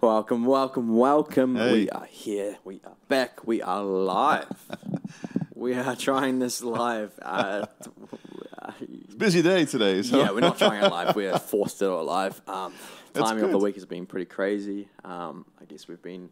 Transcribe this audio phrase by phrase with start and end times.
[0.00, 1.56] Welcome, welcome, welcome.
[1.56, 1.72] Hey.
[1.72, 2.56] We are here.
[2.64, 3.46] We are back.
[3.46, 4.48] We are live.
[5.54, 7.12] we are trying this live.
[7.20, 7.66] Uh,
[8.80, 10.00] It's a busy day today.
[10.02, 10.18] So.
[10.18, 11.14] yeah, we're not trying it live.
[11.14, 12.40] We're forced to do it live.
[12.48, 12.72] Um,
[13.12, 14.88] timing of the week has been pretty crazy.
[15.04, 16.30] Um, I guess we've been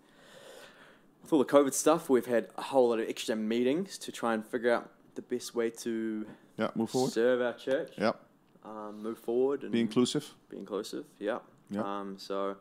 [1.22, 2.08] with all the COVID stuff.
[2.08, 5.54] We've had a whole lot of extra meetings to try and figure out the best
[5.54, 6.26] way to
[6.56, 7.12] Yeah, move forward.
[7.12, 8.12] serve our church, Yeah,
[8.64, 10.32] um, move forward, and be inclusive.
[10.48, 11.04] be inclusive.
[11.18, 11.40] Yeah.
[11.70, 11.82] Yeah.
[11.82, 12.56] Um, so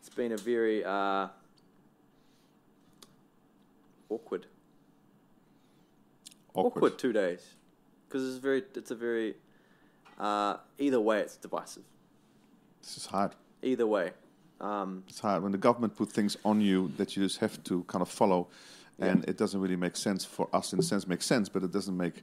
[0.00, 1.28] it's been a very uh,
[4.08, 4.46] awkward,
[6.54, 7.54] awkward, two days
[8.08, 9.34] because it's very, it's a very
[10.18, 11.82] uh, either way it's divisive.
[12.82, 13.32] This is hard.
[13.62, 14.12] Either way,
[14.60, 17.84] um, It's hard when the government put things on you that you just have to
[17.84, 18.48] kind of follow,
[18.98, 20.72] and it doesn't really make sense for us.
[20.72, 22.22] In a sense, makes sense, but it doesn't make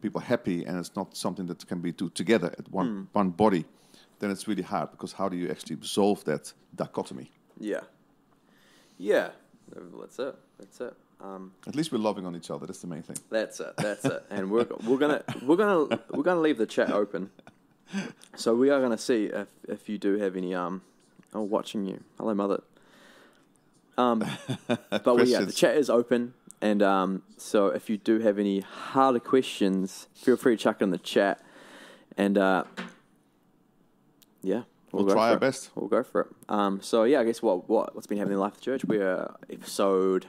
[0.00, 3.02] people happy, and it's not something that can be do together at one Hmm.
[3.12, 3.64] one body.
[4.18, 7.30] Then it's really hard because how do you actually resolve that dichotomy?
[7.60, 7.80] yeah,
[8.98, 9.30] yeah.
[10.00, 10.34] That's it.
[10.58, 10.94] That's it.
[11.20, 12.66] Um, At least we're loving on each other.
[12.66, 13.16] That's the main thing.
[13.30, 13.74] That's it.
[13.76, 14.24] That's it.
[14.30, 17.30] And we're we're gonna we're gonna we're gonna leave the chat open.
[18.36, 20.82] So we are gonna see if if you do have any um
[21.34, 22.02] oh watching you.
[22.18, 22.62] Hello mother.
[23.96, 24.24] Um
[24.90, 28.60] but we, yeah, the chat is open and um so if you do have any
[28.60, 31.40] harder questions, feel free to chuck it in the chat
[32.16, 32.64] and uh
[34.48, 34.62] yeah.
[34.90, 35.40] We'll go try our it.
[35.40, 35.70] best.
[35.74, 36.28] We'll go for it.
[36.48, 38.84] Um so yeah, I guess what what what's been happening in life of the church?
[38.84, 40.26] We're episode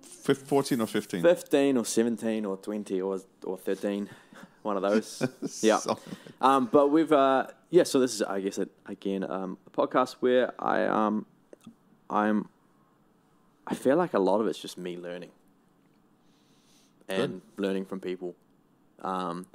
[0.00, 1.22] Fif- 14 or 15?
[1.22, 4.10] 15 or 17 or 20 or or 13
[4.62, 5.22] one of those
[5.62, 5.80] yeah
[6.42, 10.16] um, but we've uh, yeah so this is i guess it, again um, a podcast
[10.20, 11.24] where i um
[12.10, 12.46] i'm
[13.66, 15.30] i feel like a lot of it's just me learning
[17.08, 18.34] and learning from people
[19.00, 19.46] um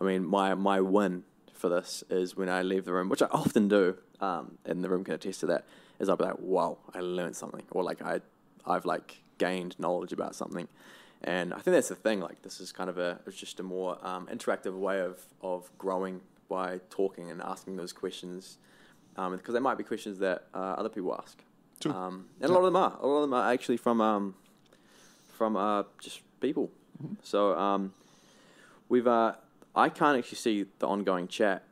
[0.00, 1.22] i mean my my win
[1.54, 4.88] for this is when i leave the room which i often do um and the
[4.88, 5.64] room can attest to that
[5.98, 8.20] is i'll be like wow i learned something or like i
[8.66, 10.68] i've like gained knowledge about something.
[11.22, 13.62] And i think that's the thing like this is kind of a it's just a
[13.62, 18.58] more um, interactive way of of growing by talking and asking those questions
[19.16, 21.42] um, because they might be questions that uh, other people ask.
[21.80, 21.92] True.
[21.92, 24.34] um, and a lot of them are a lot of them are actually from um,
[25.36, 26.70] from uh, just people.
[27.22, 27.92] So um,
[28.88, 29.34] we've uh,
[29.80, 31.64] I can't actually see the ongoing chat,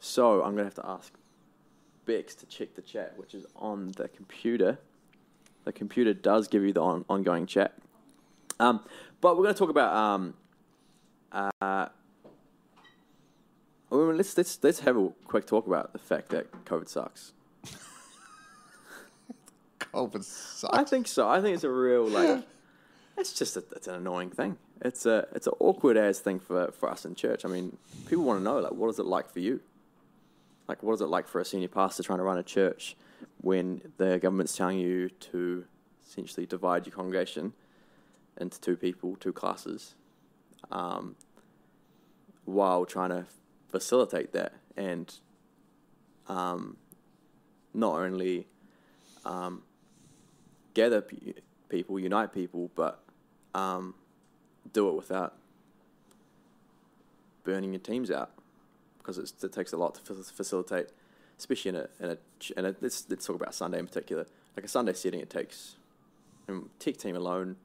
[0.00, 1.12] so I'm gonna have to ask
[2.06, 4.78] Bex to check the chat, which is on the computer.
[5.64, 7.74] The computer does give you the on- ongoing chat,
[8.60, 8.80] um,
[9.20, 10.34] but we're gonna talk about um,
[11.32, 11.88] uh,
[13.90, 17.32] let's let's let's have a quick talk about the fact that COVID sucks.
[19.80, 20.76] COVID sucks.
[20.76, 21.28] I think so.
[21.28, 22.44] I think it's a real like.
[23.18, 24.56] It's just a, it's an annoying thing.
[24.80, 27.44] It's a it's an awkward ass thing for for us in church.
[27.44, 29.60] I mean, people want to know like what is it like for you?
[30.68, 32.96] Like what is it like for a senior pastor trying to run a church
[33.40, 35.64] when the government's telling you to
[36.06, 37.52] essentially divide your congregation
[38.36, 39.94] into two people, two classes,
[40.70, 41.16] um,
[42.44, 43.26] while trying to
[43.68, 45.14] facilitate that and
[46.28, 46.76] um,
[47.74, 48.46] not only
[49.24, 49.62] um,
[50.74, 51.34] gather pe-
[51.68, 53.02] people, unite people, but
[53.54, 53.94] um,
[54.72, 55.34] do it without
[57.44, 58.30] burning your teams out
[58.98, 60.88] because it's, it takes a lot to fa- facilitate,
[61.38, 64.26] especially in a in a ch- in a let's let's talk about Sunday in particular.
[64.56, 65.76] Like a Sunday setting, it takes
[66.48, 67.56] um, tech team alone,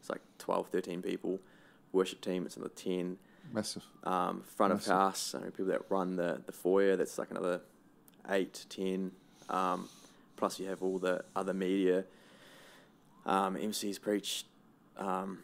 [0.00, 1.40] it's like 12, 13 people.
[1.92, 3.16] Worship team, it's another ten.
[3.52, 3.82] Massive.
[4.04, 7.62] Um, front of house, I mean, people that run the, the foyer, that's like another
[8.28, 9.10] eight, ten.
[9.48, 9.88] Um,
[10.36, 12.04] plus, you have all the other media,
[13.24, 14.44] um, MCs preach,
[14.98, 15.38] um,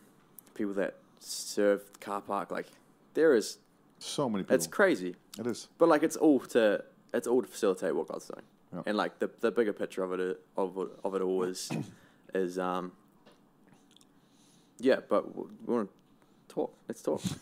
[0.55, 2.51] people that serve the car park.
[2.51, 2.67] Like,
[3.15, 3.59] there is,
[3.99, 4.57] So many people.
[4.57, 5.69] it's crazy, it is.
[5.79, 8.43] but like, it's all to it's all to facilitate what God's doing,
[8.75, 8.83] Yeah.
[8.87, 11.71] and like the the bigger picture of it of it- of it all is
[12.35, 12.93] is um
[14.79, 15.01] yeah.
[15.09, 15.91] But we want
[16.49, 16.75] to talk.
[16.89, 17.23] Let's talk.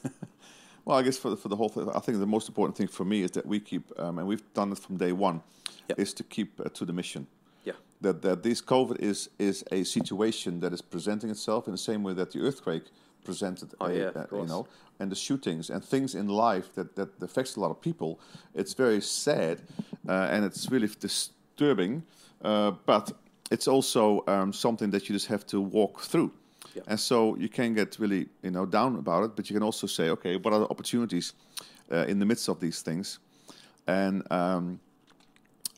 [0.84, 2.88] Well, I guess for the, for the whole thing, I think the most important thing
[2.88, 5.40] for me is that we keep, um, and we've done it from day one,
[5.88, 6.00] Yep.
[6.00, 7.28] is to keep uh, to the mission.
[7.64, 7.74] Yeah.
[8.00, 12.02] That that this COVID is is a situation that is presenting itself in the same
[12.02, 12.84] way that the earthquake
[13.24, 14.66] presented, Oh, a, yeah, uh, you know,
[14.98, 18.18] and the shootings and things in life that that affects a lot of people.
[18.54, 19.60] It's very sad,
[20.08, 22.02] uh, and it's really disturbing,
[22.42, 23.12] uh, but
[23.50, 26.32] it's also um, something that you just have to walk through.
[26.74, 26.82] Yeah.
[26.86, 29.86] And so you can get really, you know, down about it, but you can also
[29.86, 31.34] say, okay, what are the opportunities
[31.90, 33.18] uh, in the midst of these things?
[33.86, 34.80] And um,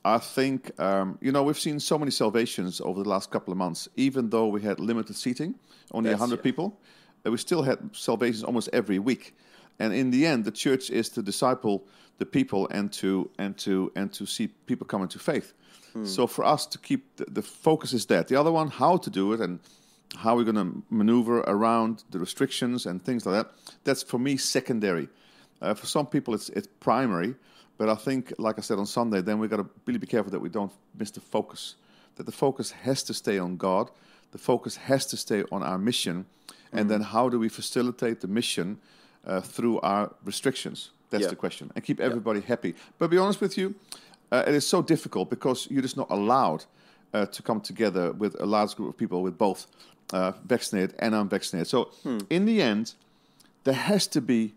[0.04, 3.58] I think, um, you know, we've seen so many salvations over the last couple of
[3.58, 5.54] months, even though we had limited seating,
[5.92, 6.42] only That's- 100 yeah.
[6.42, 6.78] people,
[7.26, 9.34] uh, we still had salvations almost every week.
[9.78, 11.86] And in the end, the church is to disciple
[12.18, 15.52] the people and to and to and to see people come into faith.
[16.04, 18.26] So for us to keep the, the focus is that.
[18.26, 19.60] The other one, how to do it and
[20.16, 23.52] how we're going to maneuver around the restrictions and things like that.
[23.84, 25.08] That's for me secondary.
[25.62, 27.36] Uh, for some people, it's it's primary.
[27.76, 30.30] But I think, like I said on Sunday, then we've got to really be careful
[30.30, 31.74] that we don't miss the focus.
[32.16, 33.90] That the focus has to stay on God.
[34.30, 36.26] The focus has to stay on our mission.
[36.72, 38.78] And then how do we facilitate the mission
[39.26, 40.90] uh, through our restrictions?
[41.10, 41.30] That's Yeah.
[41.30, 41.70] the question.
[41.74, 42.74] And keep everybody happy.
[42.98, 43.74] But be honest with you,
[44.32, 46.64] uh, it is so difficult because you're just not allowed
[47.12, 49.66] uh, to come together with a large group of people with both
[50.12, 51.68] uh, vaccinated and unvaccinated.
[51.68, 51.90] So
[52.28, 52.94] in the end,
[53.64, 54.54] there has to be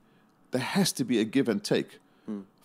[0.52, 2.00] there has to be a give and take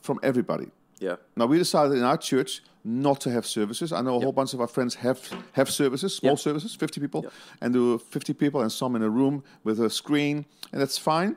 [0.03, 0.67] from everybody.
[1.01, 1.17] Yeah.
[1.37, 3.93] Now we decided in our church not to have services.
[3.93, 5.19] I know a whole bunch of our friends have
[5.53, 6.39] have services, small Yep.
[6.41, 7.33] services, fifty people, Yep.
[7.61, 11.37] and do fifty people and some in a room with a screen, and that's fine.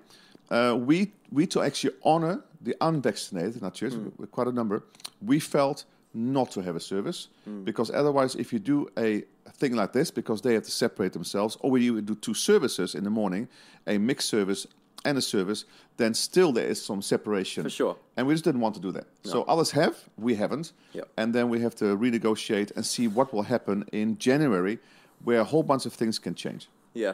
[0.50, 4.84] Uh, we we to actually honor the unvaccinated in our church, with quite a number.
[5.22, 7.28] We felt not to have a service
[7.64, 9.24] because otherwise, if you do a
[9.60, 12.96] thing like this, because they have to separate themselves, or we would do two services
[12.96, 13.48] in the morning,
[13.88, 14.66] a mixed service
[15.06, 15.66] and a service,
[15.98, 17.63] then still there is some separation.
[17.63, 17.98] For sure.
[18.18, 19.06] And we just didn't want to do that.
[19.24, 20.74] So others have, we haven't.
[20.94, 21.07] Yep.
[21.18, 24.80] And then we have to renegotiate and see what will happen in January,
[25.24, 26.68] where a whole bunch of things can change.
[26.94, 27.13] Yeah.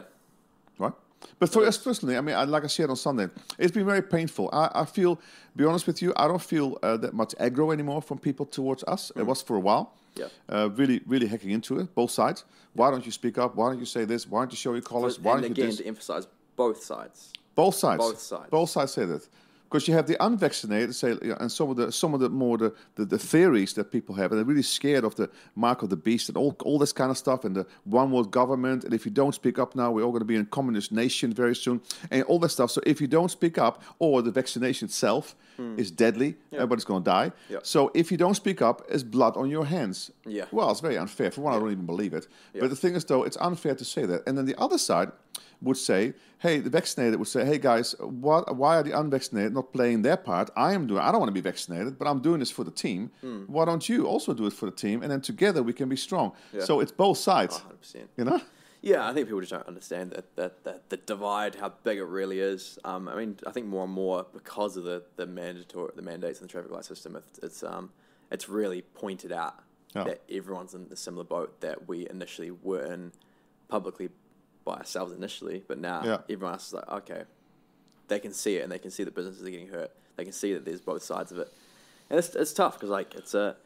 [0.78, 0.92] Right?
[1.38, 3.28] But for us personally, I mean, I, like I said on Sunday,
[3.58, 4.50] it's been very painful.
[4.52, 5.20] I, I feel,
[5.54, 8.82] be honest with you, I don't feel uh, that much aggro anymore from people towards
[8.84, 9.12] us.
[9.14, 9.94] It was for a while.
[10.14, 10.26] Yeah.
[10.48, 12.44] Uh, really, really hacking into it, both sides.
[12.74, 13.54] Why don't you speak up?
[13.54, 14.26] Why don't you say this?
[14.28, 15.18] Why don't you show your colors?
[15.18, 15.76] Why don't you again, this?
[15.78, 17.32] to emphasize both sides.
[17.54, 17.98] Both sides.
[17.98, 18.50] Both sides.
[18.50, 19.28] Both sides say that.
[19.72, 22.74] Because you have the unvaccinated say, and some of the some of the more the,
[22.96, 25.96] the, the theories that people have, and they're really scared of the mark of the
[25.96, 29.06] beast and all all this kind of stuff, and the one world government, and if
[29.06, 31.56] you don't speak up now, we're all going to be in a communist nation very
[31.56, 32.70] soon, and all that stuff.
[32.70, 35.78] So if you don't speak up, or the vaccination itself hmm.
[35.78, 37.32] is deadly, everybody's going to die.
[37.48, 37.60] Yeah.
[37.62, 40.10] So if you don't speak up, it's blood on your hands.
[40.26, 40.44] Yeah.
[40.52, 41.30] Well, it's very unfair.
[41.30, 42.28] For one, I don't even believe it.
[42.52, 44.20] But the thing is, though, it's unfair to say that.
[44.26, 45.12] And then the other side
[45.60, 49.72] would say, hey, the vaccinated would say, hey, guys, what, why are the unvaccinated not
[49.72, 50.50] playing their part?
[50.56, 52.70] I am doing, I don't want to be vaccinated, but I'm doing this for the
[52.70, 53.10] team.
[53.20, 53.42] Hmm.
[53.46, 55.02] Why don't you also do it for the team?
[55.02, 56.32] And then together we can be strong.
[56.60, 58.08] So it's both sides, 100%.
[58.16, 58.40] you know?
[58.84, 62.04] Yeah, I think people just don't understand that that, that the divide, how big it
[62.04, 62.80] really is.
[62.84, 66.40] Um, I mean, I think more and more because of the, the mandatory the mandates
[66.40, 67.90] in the traffic light system, it's it's, um,
[68.32, 69.54] it's really pointed out
[69.94, 70.02] Yeah.
[70.04, 73.12] that everyone's in a similar boat that we initially were in
[73.68, 74.08] publicly
[74.64, 76.18] by ourselves initially, but now Yeah.
[76.30, 77.22] everyone else is like, okay,
[78.08, 79.90] they can see it and they can see that businesses are getting hurt.
[80.16, 81.52] They can see that there's both sides of it,
[82.10, 83.56] and it's it's tough because like it's a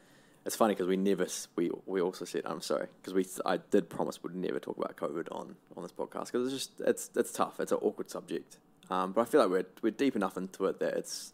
[0.45, 1.27] it's funny because we never
[1.57, 4.95] we we also said I'm sorry because we I did promise we'd never talk about
[4.95, 7.59] COVID on on this podcast because it's just it's it's tough.
[7.59, 8.57] It's an awkward subject,
[8.89, 11.33] um, but I feel like we're we're deep enough into it that it's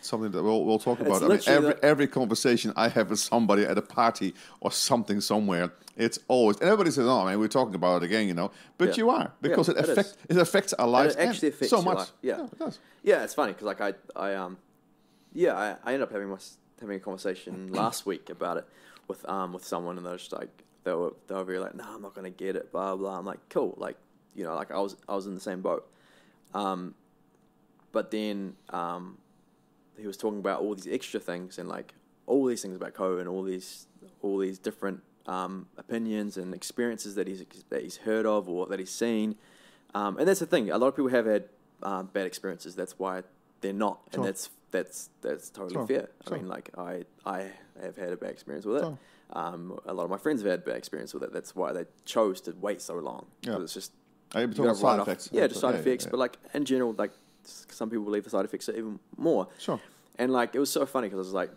[0.00, 1.22] It's something that we'll, we'll talk about.
[1.22, 5.72] I mean, every, every conversation I have with somebody at a party or something somewhere,
[5.94, 8.50] it's always, and everybody says, oh, man, we're talking about it again, you know.
[8.78, 8.94] But Yeah.
[8.96, 9.90] you are, because Yeah, it, it is.
[9.90, 11.16] affect, it affects our lives.
[11.16, 11.98] it actually affects so much.
[11.98, 12.12] life.
[12.22, 12.44] Yeah.
[12.46, 12.78] it does.
[13.02, 14.56] Yeah, it's funny because like I, I um,
[15.34, 16.38] yeah, I, I ended up having my
[16.80, 18.66] having a conversation last week about it
[19.06, 20.48] with um with someone, and they were just like
[20.84, 23.18] they were they were very like, no, I'm not gonna get it, blah blah.
[23.18, 23.96] I'm like, cool, like
[24.34, 25.86] you know, like I was I was in the same boat,
[26.54, 26.94] um,
[27.92, 29.18] but then um,
[30.00, 31.94] he was talking about all these extra things and like
[32.26, 33.86] all these things about COVID and all these
[34.22, 38.78] all these different um, opinions and experiences that he's that he's heard of or that
[38.78, 39.36] he's seen.
[39.94, 40.70] Um, and that's the thing.
[40.70, 41.44] A lot of people have had
[41.82, 42.74] um, bad experiences.
[42.76, 43.22] That's why
[43.60, 45.86] they're not, and that's that's that's totally Sure.
[45.86, 46.08] fair.
[46.26, 46.36] Sure.
[46.36, 47.50] I mean, like I I
[47.82, 48.82] have had a bad experience with it.
[48.84, 48.98] Sure.
[49.32, 51.32] Um, a lot of my friends have had bad experience with it.
[51.32, 53.26] That's why they chose to wait so long.
[53.42, 53.60] Yeah.
[53.60, 53.92] it's just
[54.34, 55.28] Are you talking about side effects?
[55.32, 56.04] Yeah, just side Yeah, effects.
[56.04, 56.10] yeah.
[56.10, 57.12] But like in general, like
[57.44, 59.48] some people believe the side effects are even more.
[59.58, 59.80] Sure.
[60.18, 61.50] And like it was so funny because I was like,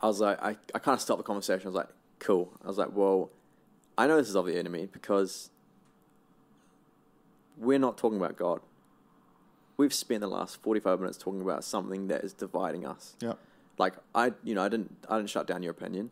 [0.00, 1.66] I was like, I, I kind of stopped the conversation.
[1.66, 2.52] I was like, cool.
[2.64, 3.30] I was like, well,
[3.96, 5.50] I know this is of the enemy because
[7.56, 8.60] we're not talking about God.
[9.76, 13.16] We've spent the last forty five minutes talking about something that is dividing us.
[13.20, 13.34] Yeah.
[13.76, 16.10] Like I, you know, I didn't, I didn't shut down your opinion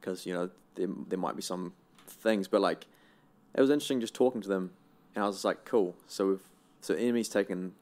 [0.00, 1.72] because you know there, there might be some
[2.06, 2.86] things, but like
[3.54, 4.72] it was interesting just talking to them,
[5.14, 5.94] and I was just like, cool.
[6.08, 6.40] So we've,
[6.80, 7.72] so the enemy's taken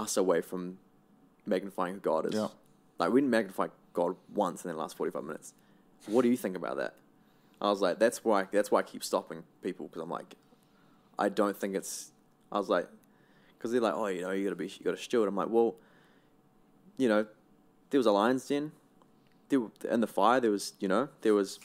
[0.00, 0.78] us away from
[1.46, 2.34] magnifying who God is.
[2.34, 2.48] Yeah.
[2.98, 5.54] Like we didn't magnify God once in the last forty five minutes.
[6.06, 6.94] What do you think about that?
[7.60, 10.34] I was like, that's why, that's why I keep stopping people because I'm like,
[11.18, 12.10] I don't think it's.
[12.50, 12.88] I was like,
[13.56, 15.28] because they're like, oh, you know, you gotta be, you gotta shield.
[15.28, 15.76] I'm like, well,
[16.96, 17.26] you know,
[17.90, 18.72] there was a lion's den.
[19.50, 21.58] There, in the fire, there was, you know, there was,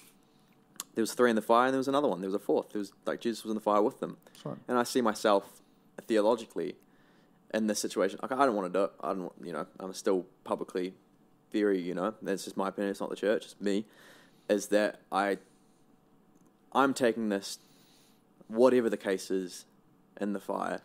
[0.96, 2.20] there was three in the fire, and there was another one.
[2.20, 2.72] There was a fourth.
[2.74, 4.18] There was like Jesus was in the fire with them.
[4.26, 4.58] That's right.
[4.68, 5.62] And I see myself
[6.08, 6.76] theologically
[7.54, 8.92] in this situation, like I don't want to do it.
[9.02, 10.94] I don't, you know, I'm still publicly
[11.52, 12.92] very, you know, that's just my opinion.
[12.92, 13.86] It's not the church, it's me.
[14.50, 15.38] Is that I,
[16.74, 17.60] I'm taking this,
[18.48, 19.66] whatever the case is,
[20.20, 20.82] in the fire,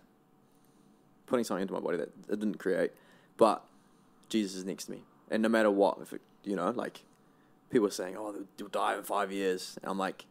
[1.26, 2.92] putting something into my body that it didn't create,
[3.36, 3.64] but
[4.28, 7.02] Jesus is next to me, and no matter what, if it, you know, like
[7.70, 10.26] people are saying, oh, they'll die in five years, and I'm like,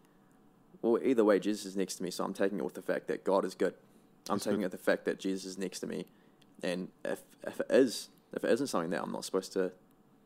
[0.82, 3.08] well, either way, Jesus is next to me, so I'm taking it with the fact
[3.08, 3.74] that God is good.
[4.30, 4.66] I'm That's taking good.
[4.66, 6.08] it with the fact that Jesus is next to me,
[6.64, 9.72] and if if it is, if it isn't something that I'm not supposed to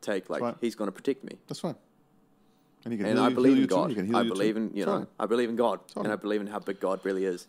[0.02, 0.56] take, like right.
[0.62, 1.76] He's going to protect me, That's fine.
[2.86, 3.66] And, he can and heal I you- believe in.
[3.68, 3.90] God.
[3.90, 5.08] He can heal I believe in you know.
[5.20, 7.48] I believe in God, and I believe in how big God really is.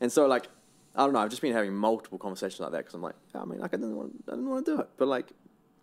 [0.00, 0.48] And so, like,
[0.96, 1.18] I don't know.
[1.20, 3.76] I've just been having multiple conversations like that because I'm like, I mean, like, I
[3.76, 5.32] didn't want, I didn't want to do it, but like,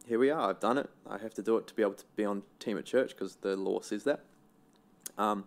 [0.08, 0.50] here we are.
[0.50, 0.90] I've done it.
[1.08, 3.36] I have to do it to be able to be on team at church because
[3.36, 4.22] the law says that.
[5.18, 5.46] Um,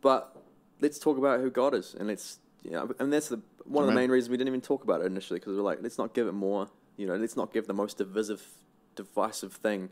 [0.00, 0.36] but
[0.80, 3.88] let's talk about who God is, and let's, you know, and that's the one of
[3.88, 5.98] the main reasons we didn't even talk about it initially because we we're like, let's
[5.98, 8.46] not give it more, you know, let's not give the most divisive,
[8.94, 9.90] divisive thing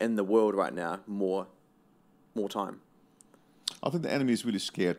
[0.00, 1.46] in the world right now more,
[2.34, 2.80] more time.
[3.82, 4.98] I think the enemy is really scared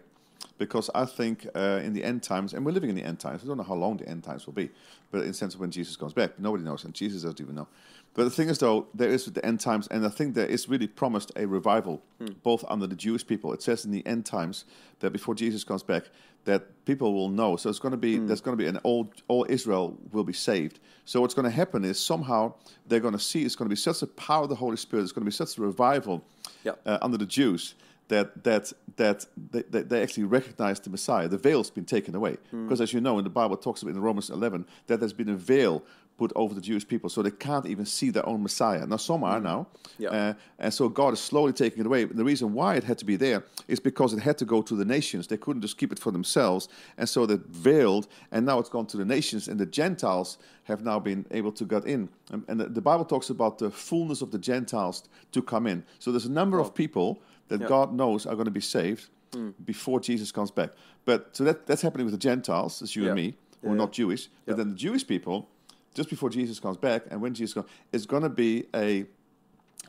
[0.57, 3.41] because I think uh, in the end times, and we're living in the end times.
[3.43, 4.69] We don't know how long the end times will be,
[5.11, 7.55] but in the sense of when Jesus comes back, nobody knows, and Jesus doesn't even
[7.55, 7.67] know.
[8.13, 10.67] But the thing is, though, there is the end times, and I think there is
[10.67, 12.01] really promised a revival,
[12.41, 13.53] both under the Jewish people.
[13.53, 14.65] It says in the end times
[15.01, 16.05] that before Jesus comes back,
[16.45, 17.57] that people will know.
[17.57, 20.33] So it's going to be there's going to be an all all Israel will be
[20.33, 20.79] saved.
[21.05, 22.53] So what's going to happen is somehow
[22.87, 25.03] they're going to see it's going to be such a power of the Holy Spirit.
[25.03, 26.23] It's going to be such a revival
[26.63, 26.79] Yep.
[26.85, 27.75] uh, under the Jews
[28.07, 31.27] that that that they, they, actually recognize the Messiah.
[31.27, 33.93] The veil's been taken away because, as you know, in the Bible it talks about
[33.95, 35.83] in Romans 11 that there's been a veil
[36.17, 38.85] put over the Jewish people, so they can't even see their own Messiah.
[38.87, 39.67] Now some are now,
[39.99, 40.09] Yeah.
[40.09, 42.05] uh, and so God is slowly taking it away.
[42.05, 44.75] The reason why it had to be there is because it had to go to
[44.75, 45.27] the nations.
[45.27, 48.87] They couldn't just keep it for themselves, and so they veiled, and now it's gone
[48.87, 52.09] to the nations, and the Gentiles have now been able to get in.
[52.31, 55.83] And, and the, the Bible talks about the fullness of the Gentiles to come in.
[55.99, 57.67] So there's a number of people that.
[57.67, 59.53] God knows are going to be saved mm.
[59.65, 60.71] before Jesus comes back.
[61.05, 63.77] But so that, that's happening with the Gentiles, as you and me, who Yeah, are
[63.77, 64.29] not Jewish.
[64.45, 65.49] But then the Jewish people,
[65.93, 69.05] just before Jesus comes back, and when Jesus comes, it's going to be a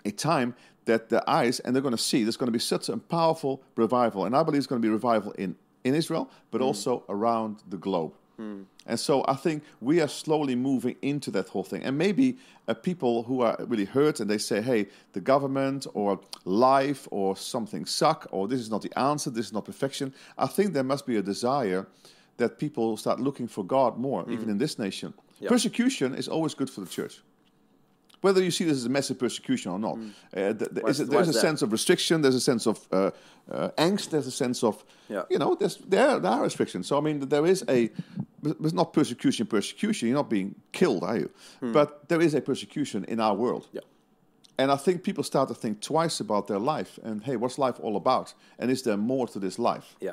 [0.04, 2.88] a time that the eyes and they're going to see there's going to be such
[2.88, 6.60] a powerful revival and i believe it's going to be revival in in israel but
[6.60, 6.64] mm.
[6.64, 8.14] also around the globe
[8.86, 11.82] and so i think we are slowly moving into that whole thing.
[11.82, 16.20] And maybe uh, people who are really hurt and they say hey the government or
[16.44, 19.30] life or something suck or this is not the answer.
[19.30, 20.14] This is not perfection.
[20.36, 21.86] I think there must be a desire
[22.36, 25.12] that people start looking for god more even in this nation.
[25.40, 25.50] Yep.
[25.50, 27.22] persecution is always good for the church
[28.20, 29.96] whether you see this as a massive persecution or not,
[30.36, 31.40] uh, th- th- is there's a that?
[31.40, 33.10] sense of restriction, there's a sense of uh,
[33.50, 35.22] uh, angst, there's a sense of, Yeah.
[35.30, 36.86] you know, there's, there, there are restrictions.
[36.86, 37.90] So, I mean, there is a,
[38.44, 41.30] it's not persecution, persecution, you're not being killed, are you?
[41.60, 43.68] But there is a persecution in our world.
[43.72, 43.82] Yeah.
[44.60, 47.76] And I think people start to think twice about their life and, hey, what's life
[47.80, 48.34] all about?
[48.58, 49.94] And is there more to this life?
[50.00, 50.12] Yeah.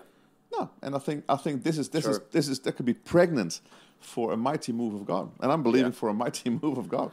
[0.52, 2.94] No, and I think I think this is this is this is that could be
[2.94, 3.60] pregnant
[4.00, 6.00] for a mighty move of God, and I'm believing Yeah.
[6.00, 7.12] for a mighty move of God.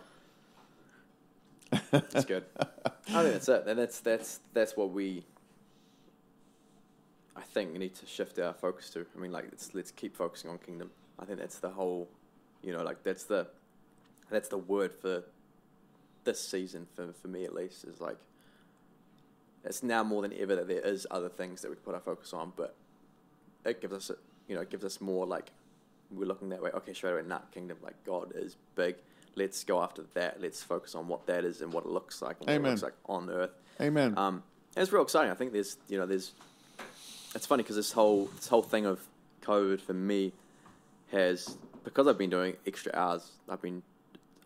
[1.90, 2.44] That's good.
[2.58, 5.24] I think that's it, and that's that's that's what we.
[7.34, 9.06] I think need to shift our focus to.
[9.16, 10.90] I mean, like let's let's keep focusing on kingdom.
[11.18, 12.08] I think that's the whole,
[12.62, 13.48] you know, like that's the,
[14.30, 15.24] that's the word for.
[16.24, 18.16] This season, for for me at least, is like.
[19.64, 22.00] It's now more than ever that there is other things that we can put our
[22.00, 22.74] focus on, but
[23.64, 24.10] it gives us,
[24.48, 25.50] you know, it gives us more like
[26.12, 26.70] we're looking that way.
[26.70, 27.78] Okay, straight away, not kingdom.
[27.82, 28.96] Like God is big.
[29.34, 30.40] Let's go after that.
[30.40, 32.82] Let's focus on what that is and what it looks like and what it looks
[32.82, 33.50] like on earth.
[33.80, 34.14] Amen.
[34.16, 34.42] Um,
[34.76, 35.30] it's real exciting.
[35.30, 36.32] I think there's, you know, there's.
[37.34, 39.00] It's funny because this whole this whole thing of
[39.42, 40.32] COVID for me
[41.10, 43.30] has because I've been doing extra hours.
[43.48, 43.82] I've been,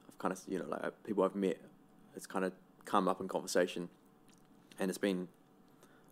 [0.08, 1.58] I've kind of, you know, like uh, people I've met.
[2.14, 2.52] It's kind of
[2.84, 3.88] come up in conversation,
[4.78, 5.28] and it's been,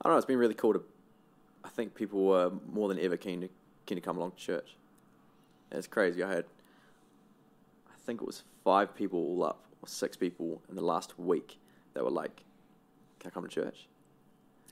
[0.00, 0.19] I don't know.
[0.19, 0.83] It's been really cool to.
[1.64, 3.49] I think people were more than ever keen to
[3.87, 4.76] keen to come along to church.
[5.71, 6.23] And it's crazy.
[6.23, 6.45] I had,
[8.04, 11.58] think it was five people all up, or six people in the last week
[11.94, 12.42] that were like,
[13.20, 13.88] "Can I come to church?"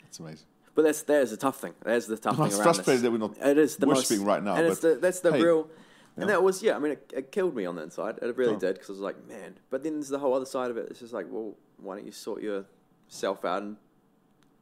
[0.02, 0.46] That's amazing.
[0.74, 1.74] But that's that is the tough thing.
[1.84, 3.02] That's the tough I'm thing around frustrated this.
[3.02, 5.32] that we're not It is the worshiping most, right now, and but the, that's the
[5.32, 5.68] hey, real.
[6.16, 6.34] And yeah.
[6.34, 6.76] that was yeah.
[6.76, 8.18] I mean, it, it killed me on the inside.
[8.20, 8.58] It really Oh.
[8.58, 9.58] did because I was like, man.
[9.70, 10.88] But then there's the whole other side of it.
[10.90, 13.76] It's just like, well, why don't you sort yourself out and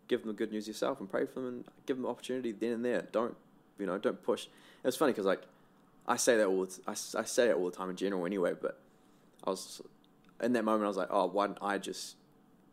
[0.07, 2.53] give them the good news yourself and pray for them and give them the opportunity
[2.53, 3.07] then and there.
[3.13, 3.37] Don't
[3.79, 3.99] you know?
[3.99, 4.45] Don't push.
[4.47, 5.43] It was funny because like
[6.11, 8.53] I say that all the t- I, say it all the time in general anyway.
[8.61, 8.79] But
[9.45, 9.81] I was
[10.43, 10.85] in that moment.
[10.85, 12.17] I was like, oh, why don't I just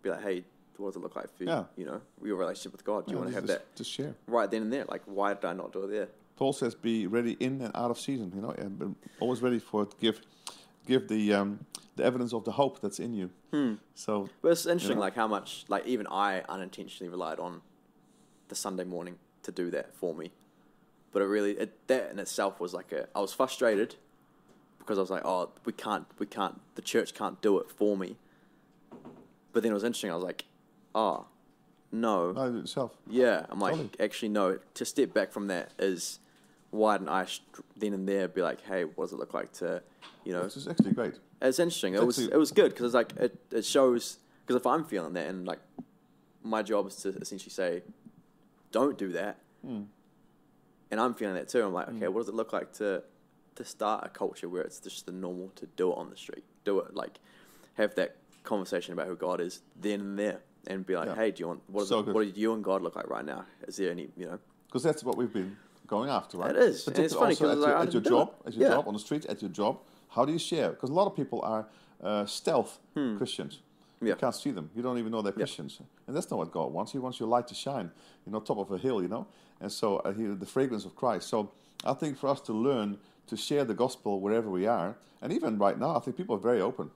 [0.01, 0.43] be like, hey,
[0.77, 1.49] what does it look like for you?
[1.49, 1.63] Yeah.
[1.75, 3.05] You know, your relationship with God.
[3.05, 3.75] Do you Yeah, want to have just, that?
[3.75, 4.15] Just share.
[4.27, 4.85] right then and there.
[4.85, 6.07] Like, why did I not do it there?
[6.35, 9.83] Paul says, "Be ready in and out of season." You know, and always ready for
[9.83, 9.99] it.
[9.99, 10.19] Give,
[10.85, 11.59] give the um,
[11.95, 13.29] the evidence of the hope that's in you.
[13.95, 15.01] So But it's interesting, know?
[15.01, 17.61] like how much, like even I unintentionally relied on
[18.49, 20.31] the Sunday morning to do that for me.
[21.11, 23.95] But it really, it, that in itself was like a, I was frustrated
[24.79, 27.97] because I was like, oh, we can't, we can't, the church can't do it for
[27.97, 28.17] me.
[29.53, 30.11] But then it was interesting.
[30.11, 30.45] I was like,
[30.93, 31.25] oh,
[31.91, 32.91] no, no, do it yourself.
[33.09, 33.45] yeah.
[33.49, 33.89] I'm like, Totally.
[33.99, 34.59] actually, no.
[34.75, 36.19] To step back from that is
[36.71, 37.25] why didn't I
[37.77, 39.81] then and there be like, hey, what does it look like to,
[40.25, 41.13] you know, Which is actually great.
[41.41, 41.93] it's interesting.
[41.95, 45.13] It was it was good because it's like it, it shows because if I'm feeling
[45.13, 45.59] that and like
[46.43, 47.83] my job is to essentially say,
[48.71, 49.83] don't do that, Hmm.
[50.91, 51.63] And I'm feeling that too.
[51.65, 53.03] I'm like, okay, what does it look like to
[53.55, 56.43] to start a culture where it's just the normal to do it on the street,
[56.63, 57.19] do it like
[57.73, 61.15] have that conversation about who God is then and there, and be like, Yeah.
[61.15, 63.09] hey, do you want what does So it, what do you and God look like
[63.09, 63.45] right now?
[63.67, 64.39] Is there any you know?
[64.67, 66.51] Because that's what we've been going after, right?
[66.51, 68.47] It is, But and it's funny also at, it's your, like, at your job, it.
[68.47, 68.75] at your Yeah.
[68.75, 69.79] job on the street, at your job.
[70.09, 70.69] How do you share?
[70.71, 71.67] Because a lot of people are
[72.03, 72.79] uh, stealth
[73.17, 73.61] Christians.
[74.01, 74.09] Yeah.
[74.09, 74.69] You can't see them.
[74.75, 75.37] You don't even know they're Yeah.
[75.45, 76.91] Christians, and that's not what God wants.
[76.91, 77.91] He wants your light to shine,
[78.25, 79.25] you know, top of a hill, you know.
[79.59, 81.27] And so uh, he, the fragrance of Christ.
[81.29, 81.51] So
[81.83, 85.57] I think for us to learn to share the gospel wherever we are, and even
[85.57, 86.91] right now, I think people are very open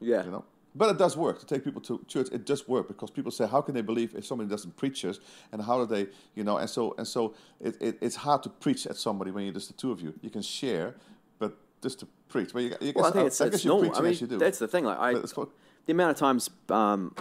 [0.00, 0.44] Yeah, you know.
[0.76, 2.28] But it does work to take people to church.
[2.32, 5.18] It does work because people say, "How can they believe if somebody doesn't preach us?"
[5.52, 6.56] And how do they, you know?
[6.58, 9.68] And so and so, it, it, it's hard to preach at somebody when you're just
[9.68, 10.14] the two of you.
[10.20, 10.94] You can share,
[11.38, 12.52] but just to preach.
[12.54, 13.96] Well, you, you Well, I guess- think it's, I it's guess you're normal.
[13.96, 14.38] I mean, as you do.
[14.38, 14.84] that's the thing.
[14.84, 15.34] Like I, it's
[15.86, 17.14] the amount of times, um,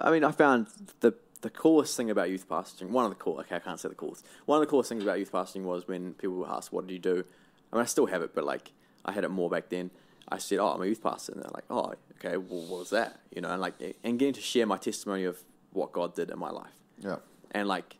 [0.00, 0.68] I mean, I found
[1.00, 2.88] the the coolest thing about youth pastoring.
[2.88, 4.24] One of the cool, okay, I can't say the coolest.
[4.46, 6.94] One of the coolest things about youth pastoring was when people were asked, "What do
[6.94, 7.24] you do?"
[7.72, 8.72] I mean, I still have it, but like
[9.04, 9.90] I had it more back then.
[10.28, 12.90] I said, "Oh, I'm a youth pastor," and they're like, "Oh, okay, well, what was
[12.90, 16.30] that?" You know, and like, and getting to share my testimony of what God did
[16.30, 17.16] in my life yeah,
[17.50, 17.96] and like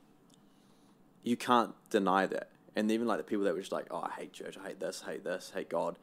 [1.23, 4.11] you can't deny that and even like the people that were just like oh i
[4.19, 5.99] hate church i hate this hate this hate god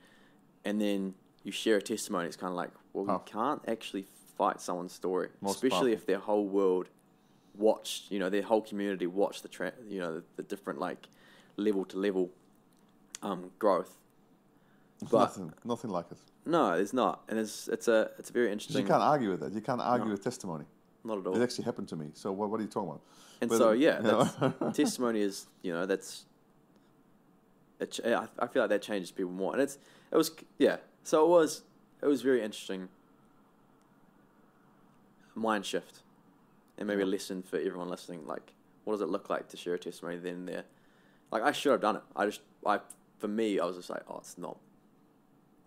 [0.66, 4.05] and then you share a testimony it's kind of like well you can't actually
[4.38, 5.93] fight someone's story Most especially powerful.
[5.93, 6.88] if their whole world
[7.57, 11.07] watched you know their whole community watched the tra- you know the, the different like
[11.57, 12.29] level to level
[13.24, 13.98] um, growth
[15.11, 16.18] but nothing, nothing like it.
[16.46, 18.81] no it's not and it's it's a it's a very interesting.
[18.81, 19.51] you can't argue with that.
[19.53, 20.11] You can't argue No.
[20.11, 20.66] with testimony.
[21.03, 22.07] not at all It actually happened to me.
[22.13, 23.01] So what, what are you talking about?
[23.42, 24.31] And But, so yeah, that's,
[24.77, 26.25] testimony is you know that's.
[27.79, 29.79] It, ch- I, I feel like that changes people more, and it's
[30.11, 30.77] it was yeah.
[31.03, 31.64] So it was
[32.01, 32.90] it was very interesting.
[35.33, 36.00] Mind shift,
[36.77, 38.27] and maybe a lesson for everyone listening.
[38.27, 40.64] Like, what does it look like to share a testimony then and there?
[41.31, 42.01] Like I should have done it.
[42.16, 42.79] I just I
[43.20, 44.57] for me I was just like oh it's not.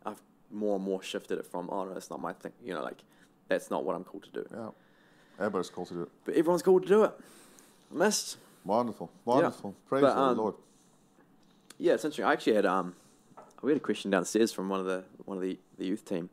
[0.04, 0.20] I've
[0.50, 2.52] more and more shifted it from oh no that's not my thing.
[2.62, 2.98] You know like
[3.48, 4.46] that's not what I'm called to do.
[4.52, 4.68] yeah,
[5.38, 6.08] everybody's called to do it.
[6.24, 7.12] But everyone's called to do it.
[7.92, 8.36] I missed.
[8.64, 9.74] Wonderful, wonderful.
[9.86, 10.54] Praise But, the um, Lord.
[11.78, 12.24] Yeah, it's interesting.
[12.24, 12.94] I actually had um,
[13.64, 16.30] we had a question downstairs from one of the one of the, the youth team,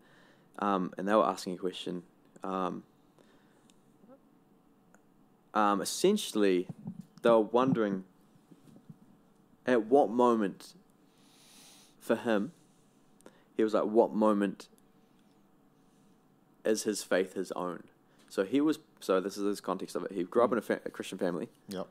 [0.59, 2.03] um, and they were asking a question.
[2.43, 2.83] Um,
[5.53, 6.67] um, essentially,
[7.21, 8.03] they were wondering
[9.65, 10.73] at what moment
[11.99, 12.51] for him,
[13.55, 14.67] he was like, what moment
[16.65, 17.83] is his faith his own?
[18.29, 18.79] So he was.
[18.99, 20.11] So this is his context of it.
[20.11, 21.49] He grew up in a, fa- a Christian family.
[21.67, 21.83] Yeah,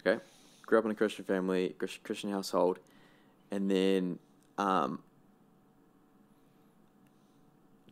[0.00, 0.22] Okay,
[0.64, 2.78] grew up in a Christian family, Christian household,
[3.50, 4.18] and then
[4.58, 5.02] um,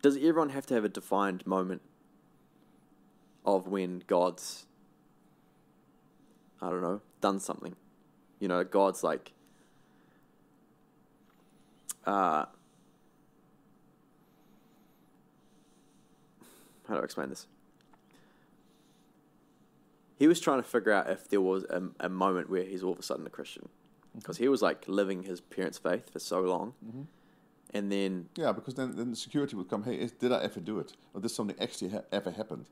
[0.03, 1.83] does everyone have to have a defined moment
[3.45, 4.67] of when God's
[6.61, 7.77] I don't know done something?
[8.41, 9.33] You know, God's like
[12.07, 12.45] uh,
[16.87, 17.47] how do I explain this?
[20.17, 22.93] he was trying to figure out if there was a, a moment where he's all
[22.93, 23.69] of a sudden a Christian,
[24.17, 27.03] because he was like living his parents' faith for so long, mm-hmm.
[27.73, 29.85] and then yeah, because then, then the security would come.
[29.85, 32.67] Hey, is, did I ever do it, or did something actually ha- ever happened?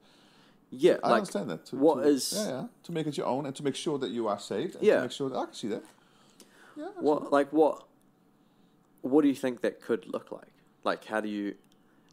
[0.71, 1.67] yeah, I like understand that.
[1.67, 3.99] To, what to, is- yeah, yeah, to make it your own and to make sure
[3.99, 4.77] that you are saved.
[4.77, 4.97] And Yeah.
[4.97, 5.85] to make sure that I can see that.
[6.77, 7.85] Yeah, what like what
[9.03, 10.53] what do you think that could look like?
[10.85, 11.57] Like how do you?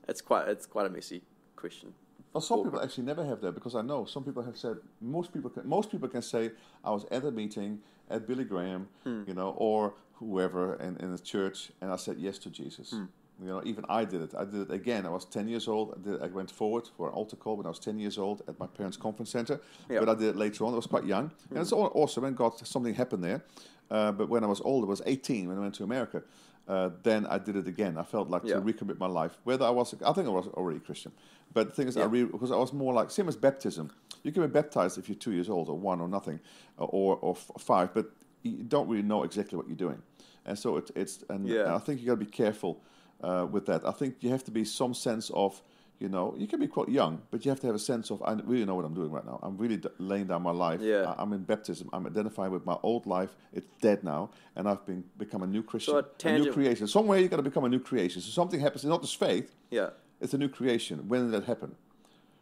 [0.08, 1.22] It's quite it's quite a messy
[1.56, 1.94] question.
[2.34, 5.34] Well, some people actually never have that because I know some people have said most
[5.34, 6.52] people can, most people can say
[6.84, 9.24] I was at a meeting at Billy Graham, Hmm.
[9.28, 12.92] you know, or whoever in, in a church, and I said yes to Jesus.
[12.92, 13.06] Hmm.
[13.42, 14.34] You know, even I did it.
[14.38, 15.06] I did it again.
[15.06, 15.94] I was ten years old.
[15.98, 18.42] I, did, I went forward for an altar call when I was ten years old
[18.50, 19.62] at my parents' conference center.
[19.90, 20.00] Yeah.
[20.02, 20.74] But I did it later on.
[20.74, 22.26] I was quite young, and it's all awesome.
[22.26, 23.42] And God, something happened there.
[23.92, 26.24] Uh, but when I was older, I was eighteen when I went to America.
[26.68, 27.98] Uh, then I did it again.
[27.98, 28.56] I felt like Yeah.
[28.56, 29.40] to recommit my life.
[29.44, 31.12] Whether I was, I think I was already Christian.
[31.52, 32.08] But the thing is, I Yeah.
[32.12, 33.90] re- because I was more like same as baptism.
[34.24, 36.40] You can be baptized if you're two years old or one or nothing,
[36.78, 37.94] uh, or or f- five.
[37.94, 38.12] But
[38.44, 40.02] you don't really know exactly what you're doing,
[40.46, 41.76] and so it, it's and Yeah.
[41.76, 42.82] I think you got to be careful
[43.24, 43.84] uh, with that.
[43.86, 45.62] I think you have to be some sense of
[46.00, 48.22] you know you can be quite young, but you have to have a sense of
[48.24, 49.40] I really know what I'm doing right now.
[49.44, 50.82] I'm really d- laying down my life.
[50.82, 51.14] Yeah.
[51.18, 51.90] I, I'm in baptism.
[51.92, 53.36] I'm identifying with my old life.
[53.54, 56.88] It's dead now, and I've been become a new Christian, a a, new creation.
[56.88, 58.22] Somewhere you got to become a new creation.
[58.22, 58.84] So something happens.
[58.84, 59.56] It's not just faith.
[59.70, 59.90] Yeah.
[60.22, 61.08] It's a new creation.
[61.08, 61.76] When did that happen?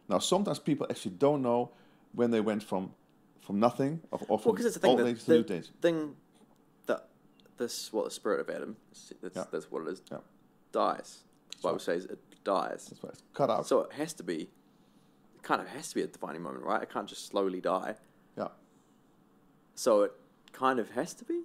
[0.08, 1.70] Now, sometimes people actually don't know
[2.12, 2.92] when they went from
[3.40, 4.90] from nothing or, or from because it's the thing.
[4.90, 5.70] old that age to the new days.
[5.80, 6.14] thing
[6.86, 7.08] that
[7.56, 8.76] this what the spirit of Adam.
[9.22, 9.44] That's, Yeah.
[9.50, 10.02] that's what it is.
[10.10, 10.18] Yeah.
[10.70, 11.24] Dies.
[11.50, 11.80] The Bible right.
[11.80, 12.18] says it
[12.54, 12.80] dies.
[12.88, 13.12] That's right.
[13.12, 13.66] It's cut out.
[13.66, 14.38] So it has to be.
[15.36, 16.82] It kind of has to be a defining moment, right?
[16.86, 17.92] It can't just slowly die.
[18.36, 18.48] yeah.
[19.74, 20.12] So it
[20.52, 21.38] kind of has to be.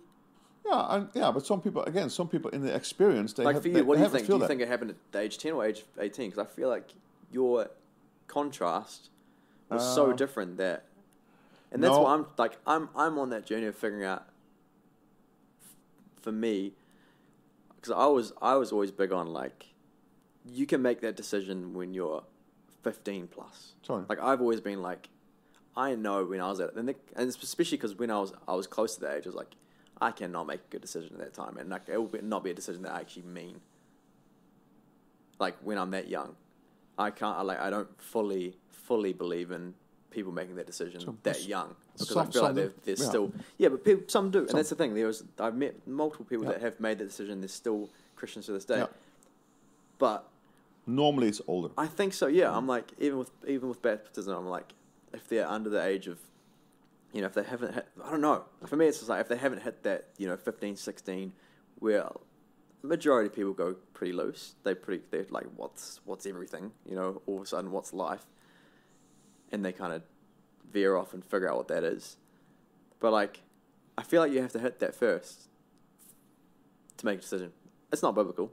[0.66, 3.64] Yeah, and, yeah, but some people, again, some people in the experience, they like have,
[3.64, 4.28] for you, they, what they do you think?
[4.28, 4.48] Do you that.
[4.48, 6.30] think it happened at age ten or age eighteen?
[6.30, 6.88] Because I feel like
[7.32, 7.70] your
[8.28, 9.10] contrast
[9.70, 10.80] was so Uh, different that,
[11.72, 12.04] and that's no.
[12.04, 14.24] why I'm like I'm I'm on that journey of figuring out.
[16.24, 16.72] For me,
[17.76, 19.73] because I was I was always big on like,
[20.46, 22.24] you can make that decision when you're
[22.84, 23.74] fifteen plus.
[23.84, 24.04] Sorry.
[24.10, 25.10] Like I've always been like,
[25.76, 28.54] I know when I was at and, the, and especially because when I was I
[28.56, 29.56] was close to that age, I was like,
[30.02, 32.44] I cannot make a good decision at that time, and like it will be, not
[32.44, 33.60] be a decision that I actually mean.
[35.40, 36.36] Like when I'm that young,
[36.98, 39.74] I can't I, like I don't fully fully believe in
[40.12, 43.06] people making that decision Some- that young because some- I feel like they're, they're Yeah.
[43.10, 44.94] still yeah, but people, some do, and that's the thing.
[44.94, 46.52] There was I've met multiple people Yeah.
[46.54, 47.42] that have made that decision.
[47.42, 48.88] They're still Christians to this day, Yeah.
[49.98, 50.28] but
[50.86, 51.70] Normally it's older.
[51.78, 52.28] I think so.
[52.28, 54.74] Yeah, I'm like even with even with baptism, I'm like
[55.14, 56.20] if they're under the age of,
[57.14, 58.44] you know, if they haven't hit, I don't know.
[58.66, 61.32] For me, it's just like if they haven't hit that, you know, 15, 16,
[61.80, 62.10] where
[62.82, 64.56] the majority of people go pretty loose.
[64.64, 68.26] They pretty they're like what's what's everything, you know, all of a sudden what's life,
[69.52, 70.04] and they kind of
[70.72, 72.18] veer off and figure out what that is.
[73.00, 73.42] But like,
[73.98, 75.48] I feel like you have to hit that first
[76.98, 77.54] to make a decision.
[77.92, 78.52] It's not biblical.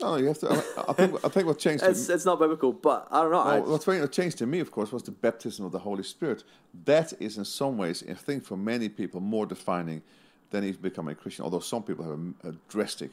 [0.00, 0.50] No, you have to.
[0.50, 1.24] I, I think.
[1.24, 1.84] I think what changed.
[1.84, 3.40] It's it's not biblical, but I don't know.
[3.40, 6.44] I, what what changed in me, of course, was the baptism of the Holy Spirit.
[6.84, 10.02] That is, in some ways, I think for many people, more defining
[10.50, 11.44] than even becoming a Christian.
[11.44, 13.10] Although some people have a, a drastic,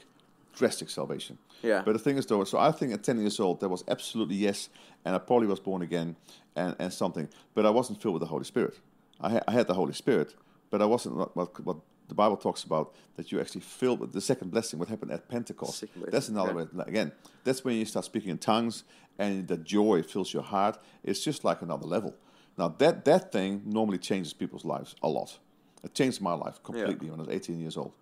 [0.56, 1.38] drastic salvation.
[1.62, 1.82] Yeah.
[1.84, 4.36] But the thing is, though, so I think at ten years old, there was absolutely
[4.36, 4.70] yes,
[5.04, 6.16] and I probably was born again,
[6.56, 7.28] and, and something.
[7.54, 8.80] But I wasn't filled with the Holy Spirit.
[9.20, 10.36] I, ha- I had the Holy Spirit,
[10.70, 14.14] but I wasn't what, what, what the Bible talks about that you actually filled with
[14.14, 14.80] the second blessing.
[14.80, 15.82] What happened at Pentecost?
[15.82, 16.78] Blessing, That's another okay.
[16.78, 16.84] way.
[16.88, 17.12] Again,
[17.44, 18.84] that's when you start speaking in tongues,
[19.20, 20.78] and the joy fills your heart.
[21.04, 22.16] It's just like another level.
[22.58, 25.38] Now that that thing normally changes people's lives a lot.
[25.84, 27.94] It changed my life completely when I was 18 years old.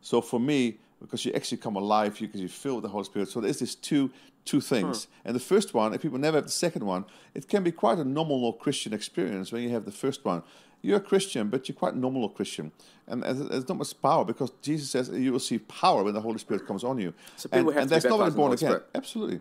[0.00, 3.28] So for me, because you actually come alive, you because you feel the Holy Spirit.
[3.28, 4.10] So there's these two
[4.44, 5.04] two things.
[5.04, 5.28] Hmm.
[5.28, 7.98] And the first one, if people never have the second one, it can be quite
[7.98, 10.42] a nominal Christian experience when you have the first one.
[10.84, 12.70] You're a Christian, but you're quite nominal Christian,
[13.06, 16.36] and there's not much power because Jesus says you will see power when the Holy
[16.38, 17.14] Spirit comes on you.
[17.36, 18.68] So people and, have and to be that's not when baptized you're the born again.
[18.68, 18.86] Spirit.
[18.94, 19.40] Absolutely.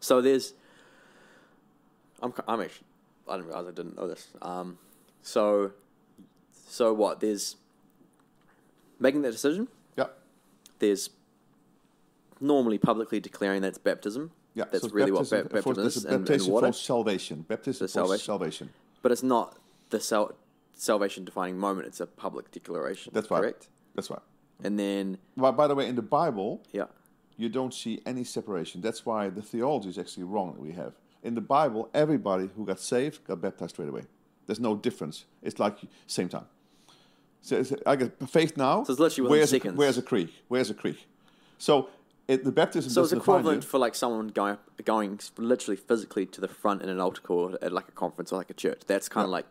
[0.00, 0.54] So there's,
[2.20, 2.86] I'm, I'm actually,
[3.28, 4.26] I didn't realize I didn't know this.
[4.42, 4.78] Um,
[5.22, 5.70] so,
[6.68, 7.20] so what?
[7.20, 7.54] There's
[8.98, 9.68] making that decision.
[9.96, 10.06] Yeah.
[10.80, 11.10] There's
[12.40, 14.32] normally publicly declaring that's baptism.
[14.54, 16.66] Yeah, that's so really baptism, what ba- baptism there's is a in, in baptism water.
[16.66, 17.44] for salvation.
[17.46, 18.24] Baptism For for salvation.
[18.24, 18.70] salvation.
[19.02, 19.56] But it's not
[19.90, 20.34] the sal-
[20.80, 21.86] salvation defining moment.
[21.86, 23.12] It's a public declaration.
[23.14, 23.40] That's right.
[23.40, 23.68] Correct.
[23.94, 24.22] That's right.
[24.62, 26.84] And then By, by the way, in the Bible, yeah,
[27.36, 28.80] you don't see any separation.
[28.80, 30.94] That's why the theology is actually wrong that we have.
[31.22, 34.04] In the Bible, everybody who got saved got baptized straight away.
[34.46, 35.24] There's no difference.
[35.42, 36.46] It's like same time.
[37.42, 38.84] So it's, I get faith now.
[38.84, 39.74] So it's literally where's seconds.
[39.74, 40.32] A, where's a creek?
[40.48, 41.06] Where's a creek?
[41.58, 41.88] So
[42.28, 46.48] it, the baptism So it's equivalent for like someone going going literally physically to the
[46.48, 48.82] front in an altar call at like a conference or like a church.
[48.86, 49.46] That's kind of like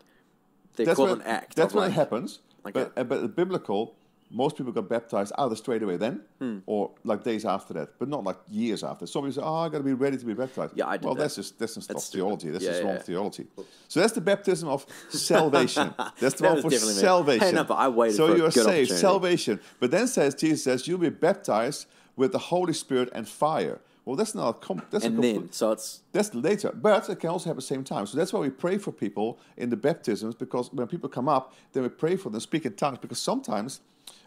[0.80, 1.56] the That's equivalent when, act.
[1.56, 2.40] That's when like, it happens.
[2.66, 2.72] Okay.
[2.72, 3.94] But, uh, but the biblical,
[4.30, 6.58] most people got baptized either straight away then Hmm.
[6.66, 9.06] or like days after that, but not like years after.
[9.06, 11.14] Somebody says, "Oh, I got to be ready to be baptized." Yeah, I did Well,
[11.14, 11.22] that.
[11.22, 12.50] that's just that's just That's not theology.
[12.50, 13.02] That's Yeah, just wrong yeah.
[13.02, 13.46] theology.
[13.88, 15.94] So that's the baptism of salvation.
[16.20, 17.46] That's the That one for salvation.
[17.48, 19.58] Hey, no, but I waited so you're good saved, salvation.
[19.80, 23.80] But then says Jesus says you'll be baptized with the Holy Spirit and fire.
[24.10, 27.08] Well, that's not a com- that's a and complete, then so it's that's later, but
[27.08, 28.06] it can also happen at the same time.
[28.06, 31.54] So that's why we pray for people in the baptisms, because when people come up,
[31.74, 33.82] then we pray for them, speak in tongues, because sometimes,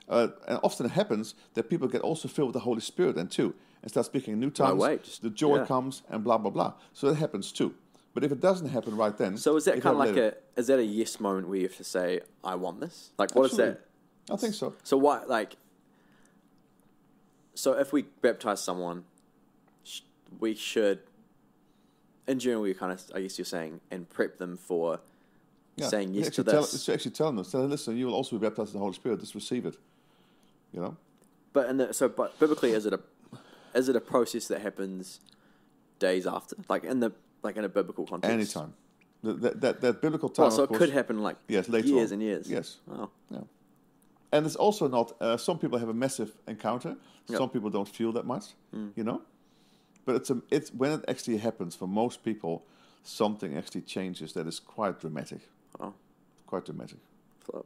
[0.08, 3.28] uh, and often it happens, that people get also filled with the Holy Spirit then
[3.28, 4.82] too, and start speaking in new tongues.
[5.04, 5.66] just- the joy yeah.
[5.66, 6.76] comes, and blah, blah, blah.
[6.94, 7.76] So that happens too.
[8.14, 9.36] But if it doesn't happen right then...
[9.36, 10.38] so is that kind of like later.
[10.56, 13.12] a is that a yes moment where you have to say I want this?
[13.18, 13.82] Like what is Absolutely.
[14.28, 14.34] that?
[14.34, 14.76] I think so.
[14.82, 15.58] So why like?
[17.54, 19.04] So if we baptize someone,
[20.40, 21.00] we should,
[22.28, 25.00] in general, we kind of I guess you're saying and prep them for
[25.76, 25.88] Yeah.
[25.88, 26.74] saying yes to tell- this.
[26.74, 29.20] it's actually telling them, say, listen, you will also be baptized in the Holy Spirit.
[29.20, 29.76] Just receive it.
[30.72, 30.98] You know.
[31.52, 33.00] But in the, so, but biblically, is it a
[33.76, 35.20] is it a process that happens
[36.00, 37.12] days after, like in the
[37.44, 38.34] like in a biblical context?
[38.34, 38.74] Anytime.
[39.24, 42.12] That, that, that biblical time, Well, so it course, could happen like Yes, later years
[42.12, 42.16] on.
[42.16, 42.50] and years.
[42.50, 42.80] Yes.
[42.92, 43.40] Oh, Yeah.
[44.34, 46.98] And it's also not, uh, some people have a massive encounter.
[47.30, 47.38] Yeah.
[47.38, 49.22] Some people don't feel that much, you know?
[50.06, 52.64] But it's, a, it's when it actually happens, for most people,
[53.04, 55.40] something actually changes that is quite dramatic.
[55.80, 55.94] oh,
[56.48, 56.98] Quite dramatic.
[57.40, 57.66] flip.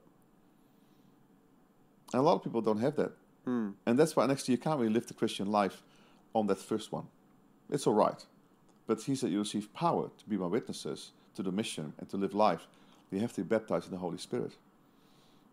[2.13, 3.11] And a lot of people don't have that.
[3.45, 3.71] Hmm.
[3.85, 5.83] And that's why next you can't really live the Christian life
[6.33, 7.07] on that first one.
[7.69, 8.23] It's all right.
[8.85, 12.17] But he said you receive power to be my witnesses, to the mission, and to
[12.17, 12.67] live life.
[13.11, 14.53] You have to be baptized in the Holy Spirit.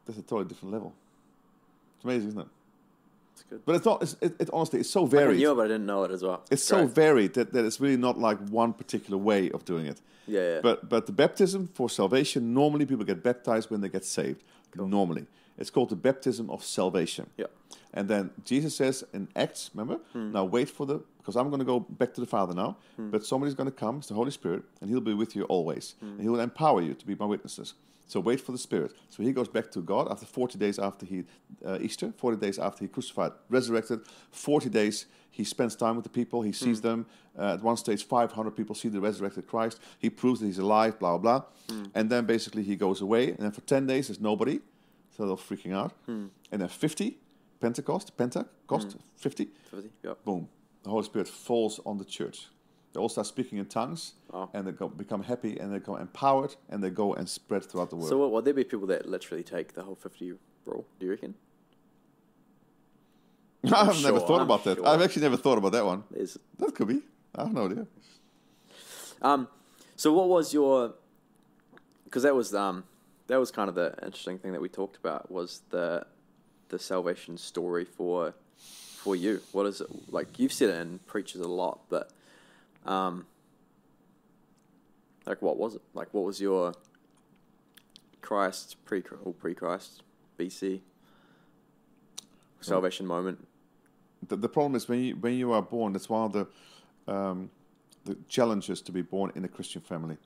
[0.07, 0.93] That's a totally different level.
[1.97, 2.47] It's amazing, isn't it?
[3.35, 3.63] It's good.
[3.65, 4.03] But it's not.
[4.03, 5.37] It's, it, it honestly, it's so varied.
[5.37, 6.43] I knew but I didn't know it as well.
[6.51, 6.95] It's so Great.
[6.95, 10.01] varied that, that it's really not like one particular way of doing it.
[10.27, 10.61] Yeah, yeah.
[10.63, 14.43] But but the baptism for salvation, normally people get baptized when they get saved.
[14.77, 15.27] Normally,
[15.59, 17.31] it's called the baptism of salvation.
[17.37, 17.47] yeah,
[17.93, 20.03] And then Jesus says in Acts, remember?
[20.13, 20.33] Hmm.
[20.33, 23.11] Now wait for the, because I'm going to go back to the Father now, hmm.
[23.11, 25.95] but somebody's going to come, it's the Holy Spirit, and he'll be with you always.
[26.01, 26.07] Hmm.
[26.07, 27.75] And he will empower you to be my witnesses.
[28.07, 28.93] So wait for the Spirit.
[29.09, 31.25] So he goes back to God after 40 days after he,
[31.65, 36.11] uh, Easter, 40 days after he crucified, resurrected, 40 days he spends time with the
[36.11, 37.07] people, he sees them.
[37.37, 39.81] Uh, at one stage, 500 people see the resurrected Christ.
[39.99, 41.43] He proves that he's alive, blah, blah.
[41.95, 44.61] And then basically he goes away, and then for 10 days there's nobody.
[45.17, 45.93] So they're freaking out.
[46.53, 47.17] And then 50,
[47.61, 50.13] Pentecost, Pentecost, 50, 50, yeah.
[50.25, 50.49] boom,
[50.83, 52.47] the Holy Spirit falls on the church.
[52.95, 54.49] They all start speaking in tongues, Oh.
[54.55, 57.91] and they go, become happy, and they become empowered, and they go and spread throughout
[57.91, 58.09] the world.
[58.09, 61.11] So, what, will there be people that literally take the whole 50 rule, do you
[61.11, 61.35] reckon?
[63.65, 64.79] I've sure, never thought I'm about that.
[64.87, 66.05] I've actually never thought about that one.
[66.11, 67.03] There's, That could be.
[67.35, 67.87] I have no idea.
[69.23, 69.49] um,
[69.97, 70.95] so, what was your.
[72.05, 72.85] Because that was um,
[73.27, 76.07] that was kind of the interesting thing that we talked about was the
[76.69, 79.41] the salvation story for for you.
[79.51, 80.39] What is it like?
[80.39, 82.11] You've said it in preachers a lot, but
[82.87, 83.27] um,
[85.27, 85.83] like what was it?
[85.95, 86.75] Like what was your
[88.21, 90.03] Christ pre or pre Christ
[90.39, 90.81] BC
[92.61, 93.47] salvation moment?
[94.29, 95.93] The, the problem is when you when you are born.
[95.93, 97.51] That's one of the um,
[98.05, 100.17] the challenges to be born in a Christian family.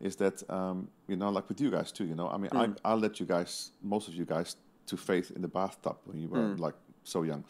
[0.00, 2.04] Is that um, you know like with you guys too?
[2.04, 2.76] You know, I mean, Mm.
[2.84, 6.18] I I led you guys, most of you guys, to faith in the bathtub when
[6.20, 6.58] you were Mm.
[6.58, 6.74] like
[7.10, 7.44] so young,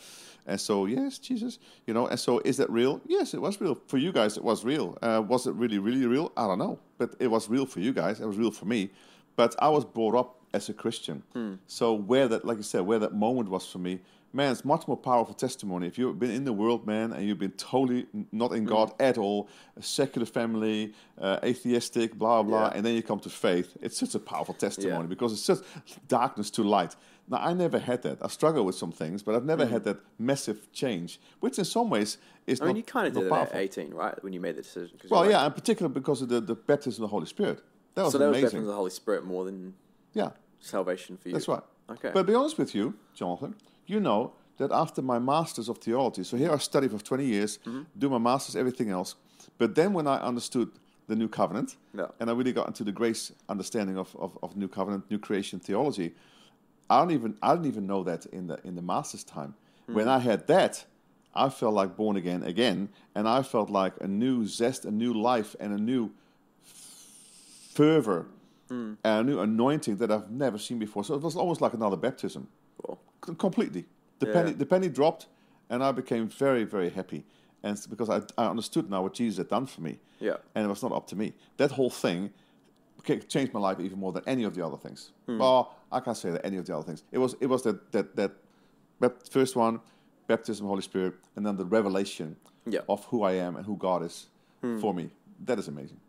[0.47, 3.01] and so yes, Jesus, you know, and so is that real?
[3.07, 4.37] Yes, it was real for you guys.
[4.37, 4.97] It was real.
[5.03, 6.33] Uh, was it really really real?
[6.37, 8.21] I don't know, but it was real for you guys.
[8.21, 8.91] It was real for me.
[9.37, 11.23] But I was brought up as a Christian,
[11.67, 14.01] so where that, like I said, where that moment was for me,
[14.33, 15.87] man, it's much more powerful testimony.
[15.87, 19.17] If you've been in the world, man, and you've been totally not in God at
[19.17, 22.73] all, a secular family, uh, atheistic, blah, blah, Yeah.
[22.75, 25.15] and then you come to faith, it's such a powerful testimony Yeah.
[25.15, 25.63] because it's just
[26.09, 26.97] darkness to light.
[27.31, 28.19] Now, I never had that.
[28.23, 31.89] I struggle with some things, but I've never had that massive change, which in some
[31.89, 32.63] ways is Mm.
[32.63, 34.23] I mean, not, you kind of did it at 18, right?
[34.25, 34.99] When you made the decision.
[35.09, 37.63] Well, yeah, like- in particular because of the, the baptism of the Holy Spirit.
[37.95, 38.45] That was so that was amazing.
[38.47, 39.75] baptism of the Holy Spirit more than
[40.13, 40.31] yeah.
[40.61, 41.35] salvation for you.
[41.35, 41.63] That's right.
[41.89, 42.11] Okay.
[42.13, 43.55] But to be honest with you, Jonathan,
[43.87, 47.59] you know that after my master's of theology, so here I studied for 20 years,
[47.65, 47.83] Mm-hmm.
[47.99, 49.15] do my master's, everything else.
[49.59, 50.71] But then when I understood
[51.07, 52.07] the new covenant, Yeah.
[52.21, 55.59] and I really got into the grace understanding of, of, of new covenant, new creation
[55.61, 56.15] theology,
[56.91, 59.55] I don't even I didn't even know that in the in the master's time.
[59.87, 60.09] When Mm-hmm.
[60.09, 60.85] I had that,
[61.35, 65.13] I felt like born again again, and I felt like a new zest, a new
[65.15, 66.11] life, and a new
[67.75, 68.27] fervor,
[68.69, 68.95] Hmm.
[69.03, 71.03] and a new anointing that I've never seen before.
[71.05, 72.47] So it was almost like another baptism,
[72.83, 72.99] Cool.
[73.27, 73.85] C- completely.
[74.21, 74.33] The Yeah.
[74.33, 75.27] penny the penny dropped,
[75.69, 77.25] and I became very very happy,
[77.63, 80.37] and because I I understood now what Jesus had done for me, Yeah.
[80.55, 81.33] and it was not up to me.
[81.57, 82.31] That whole thing
[83.29, 85.13] changed my life even more than any of the other things.
[85.27, 85.39] Hmm.
[85.39, 87.05] Well, I can't say that any of the other things.
[87.13, 88.33] It was it was that that that
[89.31, 89.81] first one,
[90.27, 92.37] baptism, Holy Spirit, and then the revelation
[92.67, 92.81] Yeah.
[92.89, 94.29] of who I am and who God is
[94.61, 94.81] hmm.
[94.81, 95.11] for me.
[95.47, 96.01] That is amazing.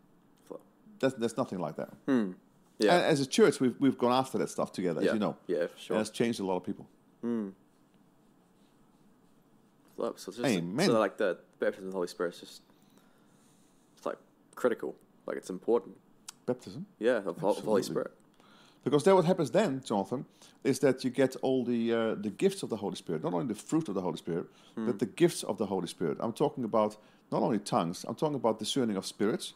[0.44, 0.60] Flow.
[0.98, 1.90] There's, nothing like that.
[2.06, 2.32] Hmm.
[2.78, 2.94] Yeah.
[2.94, 5.12] And as a church, we've we've gone after that stuff together, as yeah.
[5.14, 5.36] you know.
[5.46, 5.96] Yeah, sure.
[5.96, 6.86] And it's changed a lot of people.
[7.22, 7.48] Hmm.
[9.98, 10.86] So it's just Amen.
[10.86, 12.62] so like the baptism of the Holy Spirit is just
[13.96, 14.18] it's like
[14.56, 14.96] critical.
[15.26, 15.96] Like it's important.
[16.46, 16.86] Baptism.
[16.98, 18.10] Yeah, of, of Holy Spirit.
[18.84, 20.24] Because then what happens then, Jonathan,
[20.64, 23.46] is that you get all the uh, the gifts of the Holy Spirit, not only
[23.46, 26.18] the fruit of the Holy Spirit, but the gifts of the Holy Spirit.
[26.20, 26.96] I'm talking about
[27.30, 29.54] not only tongues, I'm talking about discerning of spirits,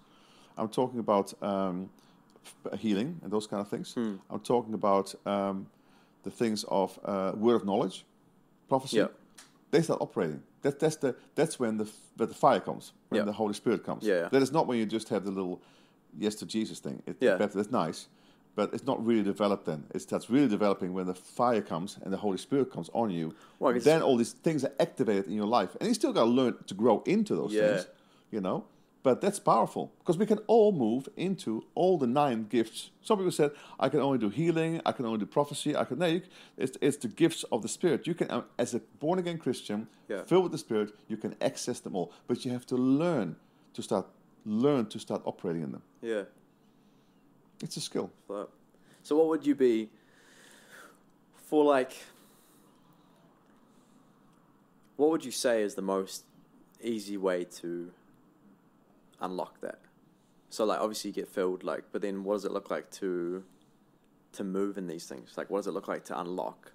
[0.56, 1.90] I'm talking about um,
[2.78, 3.94] healing and those kind of things.
[4.30, 5.66] I'm talking about um,
[6.22, 8.04] the things of uh, word of knowledge,
[8.68, 8.98] prophecy.
[8.98, 9.08] Yeah.
[9.72, 10.42] They start operating.
[10.62, 13.24] That, that's the that's when the f- that the fire comes, when Yeah.
[13.24, 14.04] the Holy Spirit comes.
[14.04, 14.28] Yeah, yeah.
[14.30, 15.60] That is not when you just have the little
[16.18, 17.02] yes to Jesus thing.
[17.06, 17.36] It, Yeah.
[17.36, 18.08] that- that's nice,
[18.54, 19.84] but it's not really developed then.
[19.94, 23.34] It starts really developing when the fire comes and the Holy Spirit comes on you.
[23.58, 26.30] Well, then all these things are activated in your life, and you still got to
[26.30, 27.68] learn to grow into those Yeah.
[27.76, 27.86] things.
[28.32, 28.64] You know,
[29.04, 32.90] but that's powerful because we can all move into all the nine gifts.
[33.02, 34.80] Some people said, "I can only do healing.
[34.84, 35.76] I can only do prophecy.
[35.76, 36.20] I can." No,
[36.56, 38.06] it's it's the gifts of the Spirit.
[38.08, 40.24] You can, um, as a born again Christian, Yeah.
[40.24, 42.10] filled with the Spirit, you can access them all.
[42.26, 43.36] But you have to learn
[43.74, 44.06] to start
[44.44, 45.82] learn to start operating in them.
[46.06, 46.22] Yeah.
[47.60, 48.12] It's a skill.
[48.28, 48.48] So,
[49.02, 49.88] so what would you be
[51.48, 51.96] for like?
[54.94, 56.24] What would you say is the most
[56.80, 57.90] easy way to
[59.20, 59.80] unlock that?
[60.48, 63.42] So like obviously you get filled like, but then what does it look like to
[64.34, 65.32] to move in these things?
[65.36, 66.70] Like what does it look like to unlock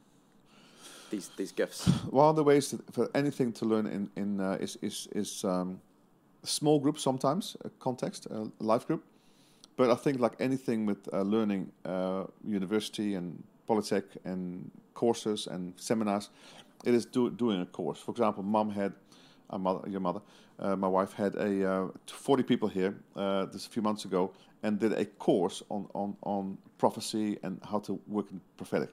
[1.09, 1.87] these these gifts?
[2.09, 5.45] One of the ways that, for anything to learn in in uh, is is is
[5.45, 5.79] um,
[6.43, 9.05] small group sometimes a context a life group,
[9.77, 15.73] but I think like anything with uh, learning, uh, university and polytech and courses and
[15.77, 16.29] seminars,
[16.85, 17.99] it is do, doing a course.
[17.99, 18.93] For example, mom had.
[19.53, 20.21] Uh, mother, your mother,
[20.59, 24.31] uh, my wife had a uh, 40 people here uh, this a few months ago
[24.63, 28.89] and did a course on, on, on prophecy and how to work in prophetic.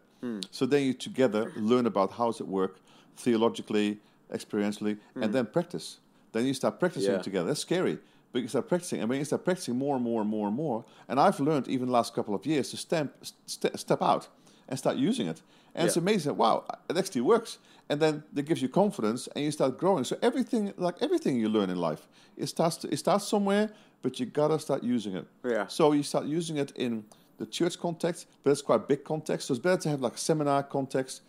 [0.50, 2.80] So then you together learn about how does it work
[3.16, 3.98] theologically,
[4.32, 5.98] experientially, and then practice.
[6.32, 7.22] Then you start practicing Yeah.
[7.22, 7.46] together.
[7.46, 7.98] That's scary,
[8.32, 10.56] but you start practicing, and when you start practicing more and more and more and
[10.56, 13.12] more, and I've learned even the last couple of years to stamp,
[13.46, 14.28] st- step out
[14.68, 15.42] and start using it,
[15.74, 16.36] and it's amazing.
[16.36, 20.04] Wow, it actually works, and then that gives you confidence, and you start growing.
[20.04, 23.70] So everything, like everything you learn in life, it starts to, it starts somewhere,
[24.02, 25.26] but you gotta start using it.
[25.44, 25.66] Yeah.
[25.66, 27.04] So you start using it in
[27.38, 29.46] the church context, but it's quite a big context.
[29.46, 31.22] So it's better to have like a seminar context,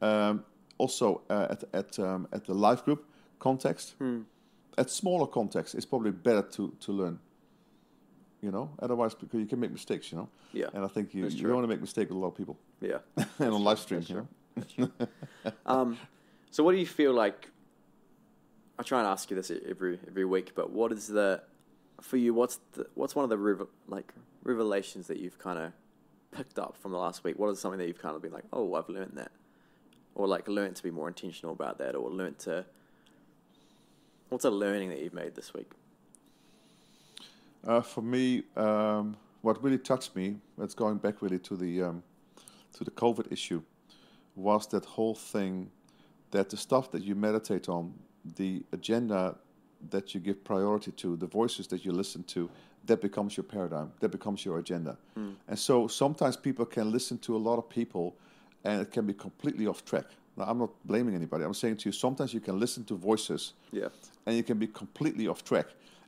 [0.00, 0.44] um,
[0.78, 3.04] also uh, at at um, at the life group
[3.38, 3.94] context.
[3.98, 4.22] Hmm.
[4.78, 7.18] At smaller context, it's probably better to to learn.
[8.42, 10.12] You know, otherwise because you can make mistakes.
[10.12, 10.28] You know.
[10.52, 10.66] Yeah.
[10.74, 12.56] And I think you, you don't want to make mistakes with a lot of people
[12.80, 12.98] Yeah.
[13.38, 14.04] and on live stream.
[14.08, 14.26] You
[14.78, 14.90] know.
[15.66, 15.98] Um,
[16.50, 17.50] so what do you feel like?
[18.78, 21.42] I try and ask you this every every week, but what is the
[22.00, 22.34] for you?
[22.34, 24.12] What's the what's one of the like
[24.42, 25.72] revelations that you've kind of
[26.30, 27.38] picked up from the last week?
[27.38, 29.32] What is something that you've kind of been like, oh, I've learned that,
[30.14, 32.64] or like learned to be more intentional about that, or learned to
[34.28, 35.70] what's a learning that you've made this week?
[37.66, 42.02] Uh, for me, um, what really touched me, that's going back really to the um,
[42.72, 43.62] to the COVID issue,
[44.34, 45.70] was that whole thing
[46.30, 47.94] that the stuff that you meditate on,
[48.36, 49.34] the agenda
[49.90, 52.50] that you give priority to, the voices that you listen to,
[52.84, 54.96] that becomes your paradigm, that becomes your agenda.
[55.48, 58.16] And so sometimes people can listen to a lot of people
[58.64, 60.04] and it can be completely off track.
[60.36, 61.44] Now, I'm not blaming anybody.
[61.44, 63.88] I'm saying to you, sometimes you can listen to voices Yeah,
[64.26, 65.66] and you can be completely off track.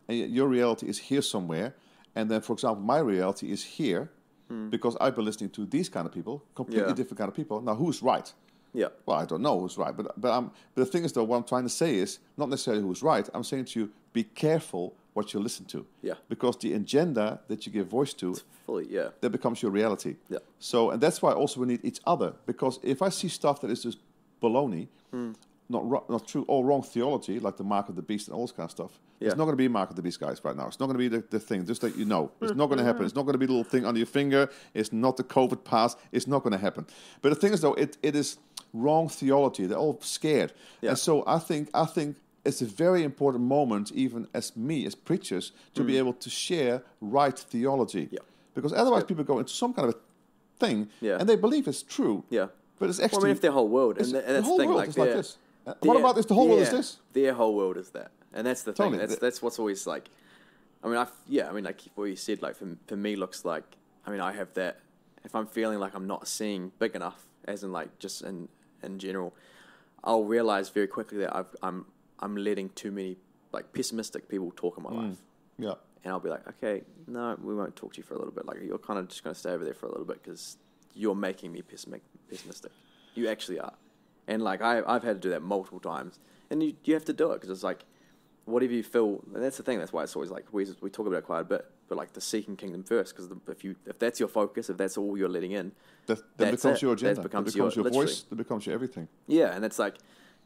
[0.08, 1.74] And your reality is here somewhere.
[2.14, 4.10] And then, for example, my reality is here
[4.48, 4.68] hmm.
[4.70, 6.94] because I've been listening to these kind of people, completely Yeah.
[6.94, 7.60] different kind of people.
[7.60, 8.32] Now, who's right?
[8.74, 11.24] yeah, Well, I don't know who's right, but but, I'm, but the thing is, though,
[11.24, 13.28] what I'm trying to say is not necessarily who's right.
[13.34, 15.84] I'm saying to you, be careful what you listen to.
[16.02, 16.14] Yeah.
[16.28, 18.36] Because the agenda that you give voice to,
[18.66, 20.16] fully, yeah, that becomes your reality.
[20.28, 20.38] Yeah.
[20.58, 22.34] So, and that's why also we need each other.
[22.46, 23.98] Because if I see stuff that is just
[24.42, 25.32] baloney, Hmm.
[25.68, 28.52] not not true, or wrong theology, like the mark of the beast and all this
[28.52, 29.28] kind of stuff, Yeah.
[29.28, 30.66] it's not going to be mark of the beast, guys, right now.
[30.66, 31.66] It's not going to be the, the thing.
[31.66, 33.04] Just that you know, it's not going to happen.
[33.04, 34.48] It's not going to be the little thing under your finger.
[34.74, 35.96] It's not the COVID pass.
[36.12, 36.86] It's not going to happen.
[37.22, 38.38] But the thing is, though, it, it is
[38.72, 39.66] wrong theology.
[39.66, 40.90] They're all scared, Yeah.
[40.90, 44.94] and so I think I think it's a very important moment, even as me as
[44.94, 48.04] preachers, to be able to share right theology.
[48.06, 48.14] Hmm.
[48.14, 48.20] Yeah.
[48.54, 49.98] Because otherwise, people go into some kind of a
[50.58, 51.18] thing, Yeah.
[51.20, 52.24] and they believe it's true.
[52.30, 52.46] yeah.
[52.78, 54.56] But it's Well, I mean, if their whole world, and, it's- and that's the whole
[54.56, 55.38] the thing, world like, is like this.
[55.66, 56.26] Uh, what about this?
[56.26, 56.98] The whole world is this.
[57.12, 58.92] Their whole world is that, and that's the thing.
[58.96, 60.08] That's that's what's always like.
[60.82, 61.48] I mean, I yeah.
[61.48, 63.64] I mean, like what you said, like for for me, looks like.
[64.06, 64.78] I mean, I have that.
[65.24, 68.48] If I'm feeling like I'm not seeing big enough, as in like just in
[68.82, 69.34] in general,
[70.04, 71.84] I'll realize very quickly that I've, I'm
[72.20, 73.16] I'm letting too many
[73.52, 75.08] like pessimistic people talk in my Mm.
[75.08, 75.18] life,
[75.58, 75.74] Yeah.
[76.04, 78.46] and I'll be like, okay, no, we won't talk to you for a little bit.
[78.46, 80.56] Like you're kind of just going to stay over there for a little bit because
[80.94, 82.72] you're making me pessimic, pessimistic.
[83.14, 83.74] You actually are,
[84.26, 86.18] and like I I've had to do that multiple times,
[86.50, 87.84] and you you have to do it because it's like
[88.44, 89.78] whatever you feel, and that's the thing.
[89.78, 92.12] That's why it's always like we we talk about it quite a bit, but like
[92.12, 95.28] the seeking kingdom first, because if you if that's your focus, if that's all you're
[95.28, 95.72] letting in,
[96.06, 96.82] That, that becomes it.
[96.82, 97.22] your That agenda.
[97.22, 98.22] becomes that becomes your- your, voice.
[98.22, 99.08] That becomes your everything.
[99.26, 99.96] yeah, and it's like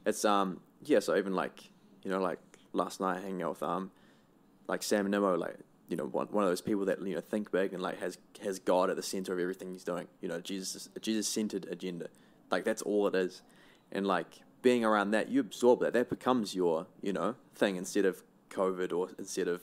[0.07, 1.01] it's um yeah.
[1.01, 1.71] So even like
[2.05, 2.39] you know like
[2.73, 3.91] last night hanging out with um
[4.69, 5.57] like Sam Nimmo, like
[5.93, 8.17] you know one one of those people that you know think big and like has
[8.43, 10.09] has God at the center of everything he's doing.
[10.23, 12.09] You know Jesus Jesus centered agenda,
[12.51, 13.43] like that's all it is,
[13.93, 15.93] and like being around that, you absorb that.
[15.93, 19.61] That becomes your you know thing instead of COVID or instead of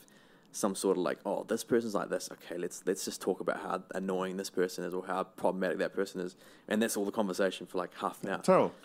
[0.52, 2.30] some sort of like, oh, this person's like this.
[2.32, 5.96] Okay, let's let's just talk about how annoying this person is or how problematic that
[5.96, 6.36] person is,
[6.68, 8.42] and that's all the conversation for like half an hour.
[8.44, 8.76] Terrible.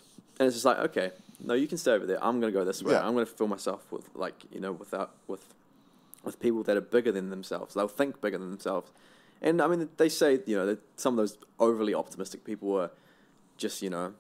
[0.40, 2.24] And it's just like, okay, no, you can stay over there.
[2.24, 2.94] I'm gonna go this way.
[2.94, 3.06] Yeah.
[3.06, 5.54] I'm gonna fill myself with like you know without with
[6.24, 7.74] with people that are bigger than themselves.
[7.74, 8.90] They'll think bigger than themselves.
[9.42, 12.90] And I mean, they say you know that some of those overly optimistic people are
[13.56, 14.14] just you know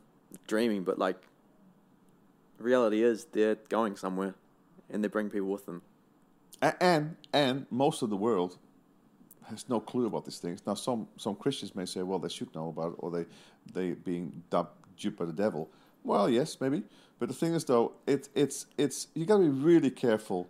[0.46, 1.16] dreaming, but like
[2.58, 4.34] reality is they're going somewhere,
[4.90, 5.82] and they bring people with them.
[6.80, 8.58] And and most of the world
[9.48, 10.62] has no clue about these things.
[10.66, 13.26] Now, some some Christians may say, well, they should know about it, or they
[13.72, 15.70] they being dubbed duped by the devil.
[16.02, 16.82] Well, yes, maybe.
[17.18, 20.48] But the thing is, though, it, it's it's you got to be really careful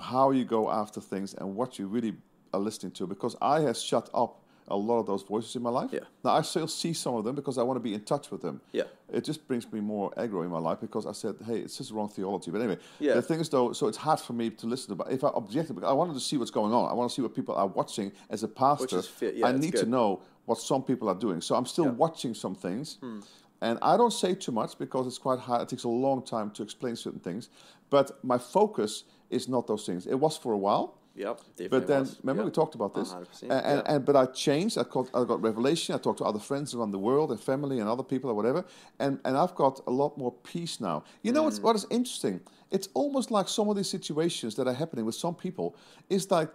[0.00, 2.14] how you go after things and what you really
[2.52, 5.70] are listening to, because I have shut up a lot of those voices in my
[5.70, 5.90] life.
[5.92, 6.00] Yeah.
[6.24, 8.42] Now I still see some of them because I want to be in touch with
[8.42, 8.60] them.
[8.72, 8.82] Yeah.
[9.12, 11.92] It just brings me more aggro in my life because I said, hey, it's just
[11.92, 12.50] wrong theology.
[12.50, 13.14] But anyway, Yeah.
[13.14, 14.96] the thing is though, so it's hard for me to listen to.
[14.96, 16.90] But if I object, because I wanted to see what's going on.
[16.90, 18.98] I want to see what people are watching as a pastor.
[18.98, 21.40] is fair- yeah, I need to know what some people are doing.
[21.40, 21.90] So I'm still Yeah.
[21.92, 22.98] Watching some things.
[23.00, 23.20] Hmm.
[23.62, 25.62] And I don't say too much because it's quite hard.
[25.62, 27.48] It takes a long time to explain certain things.
[27.88, 30.06] But my focus is not those things.
[30.06, 30.98] It was for a while.
[31.14, 31.40] Yep.
[31.70, 32.18] But then, was.
[32.22, 32.46] remember Yep.
[32.50, 33.82] we talked about this, 100%, and, yeah.
[33.94, 34.76] and but I changed.
[34.76, 35.94] I got, I got revelation.
[35.94, 38.64] I talked to other friends around the world, and family, and other people, or whatever,
[38.98, 41.04] and and I've got a lot more peace now.
[41.22, 41.44] You know Mm.
[41.46, 42.40] what's, what is interesting?
[42.70, 45.74] It's almost like some of these situations that are happening with some people
[46.10, 46.50] is like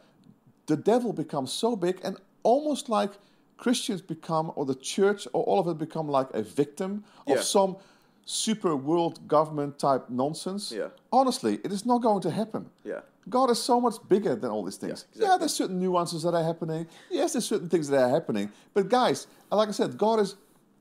[0.67, 3.11] the devil becomes so big, and almost like
[3.57, 7.41] Christians become, or the church, or all of it become like a victim of Yeah.
[7.41, 7.77] some
[8.25, 10.71] super world government type nonsense.
[10.71, 10.87] Yeah.
[11.11, 12.69] Honestly, it is not going to happen.
[12.83, 13.01] Yeah.
[13.29, 15.05] God is so much bigger than all these things.
[15.13, 16.87] Yeah, Yeah, there's certain nuances that are happening.
[17.09, 18.51] Yes, there's certain things that are happening.
[18.73, 20.35] But guys, like I said, God is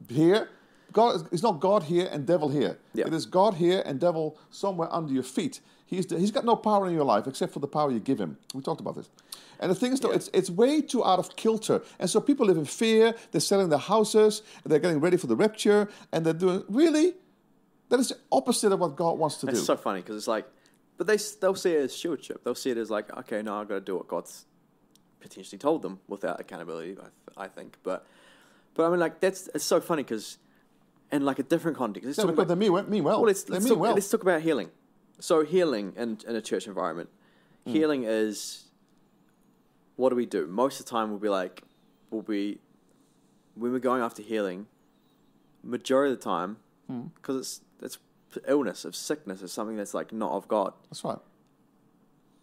[0.08, 0.48] here.
[0.92, 2.78] God is it's not God here and devil here.
[2.94, 3.06] Yeah.
[3.06, 5.60] It is God here and devil somewhere under your feet.
[5.86, 8.18] He's the, he's got no power in your life except for the power you give
[8.18, 8.38] him.
[8.54, 9.08] We talked about this.
[9.60, 10.16] And the thing is, though, Yeah.
[10.16, 11.82] it's it's way too out of kilter.
[11.98, 13.14] And so people live in fear.
[13.30, 14.42] They're selling their houses.
[14.64, 17.14] They're getting ready for the rapture, and they're doing really.
[17.90, 19.58] That is the opposite of what God wants to It's do.
[19.58, 20.46] It's so funny because it's like,
[20.96, 22.42] but they they'll see it as stewardship.
[22.44, 24.46] They'll see it as like, okay, no, I've got to do what God's
[25.20, 26.96] potentially told them without accountability.
[27.36, 28.06] I, I think, but
[28.74, 30.38] but I mean, like that's it's so funny because
[31.12, 33.18] in like a different context, let's yeah, talk about, they mean, mean well.
[33.18, 33.94] well, let's, let's, talk, well.
[33.94, 34.70] let's talk about healing.
[35.18, 37.10] So healing in in a church environment,
[37.66, 37.72] Hmm.
[37.72, 38.64] healing is
[39.96, 40.46] what do we do?
[40.46, 41.62] Most of the time, we'll be like,
[42.10, 42.58] we'll be
[43.54, 44.66] when we're going after healing.
[45.62, 47.08] Majority of the time, Hmm.
[47.16, 47.69] because it's it's
[48.46, 50.72] illness, of sickness, is something that's like not of God.
[50.90, 51.18] That's right.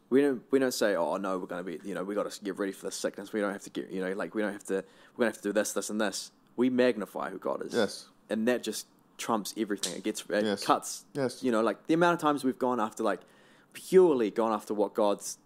[0.10, 2.44] We don't we don't say, oh no, we're gonna be you know we got to
[2.44, 3.34] get ready for the sickness.
[3.34, 4.76] We don't have to get you know like we don't have to
[5.16, 6.32] we're gonna have to do this, this, and this.
[6.56, 7.74] We magnify who God is.
[7.74, 8.08] Yes.
[8.30, 9.96] and that just trumps everything.
[9.98, 10.64] It gets it Yes.
[10.64, 11.06] cuts.
[11.14, 11.44] Yes.
[11.44, 13.20] you know like the amount of times we've gone after like
[13.74, 15.38] purely gone after what God's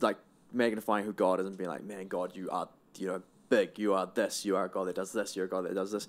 [0.00, 0.16] like
[0.52, 3.78] magnifying who God is and being like, man, God, you are you know big.
[3.78, 4.44] You are this.
[4.46, 5.36] You are a God that does this.
[5.36, 6.08] You're a God that does this.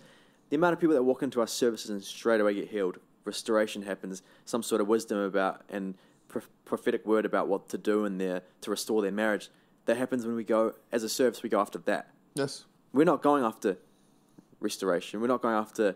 [0.50, 3.84] The amount of people that walk into our services and straight away get healed, restoration
[3.84, 5.96] happens, some sort of wisdom about and
[6.28, 9.50] pro- prophetic word about what to do in there to restore their marriage.
[9.86, 11.42] That happens when we go as a service.
[11.44, 12.12] We go after that.
[12.36, 12.66] Yes.
[12.94, 13.78] We're not going after
[14.60, 15.22] restoration.
[15.22, 15.96] We're not going after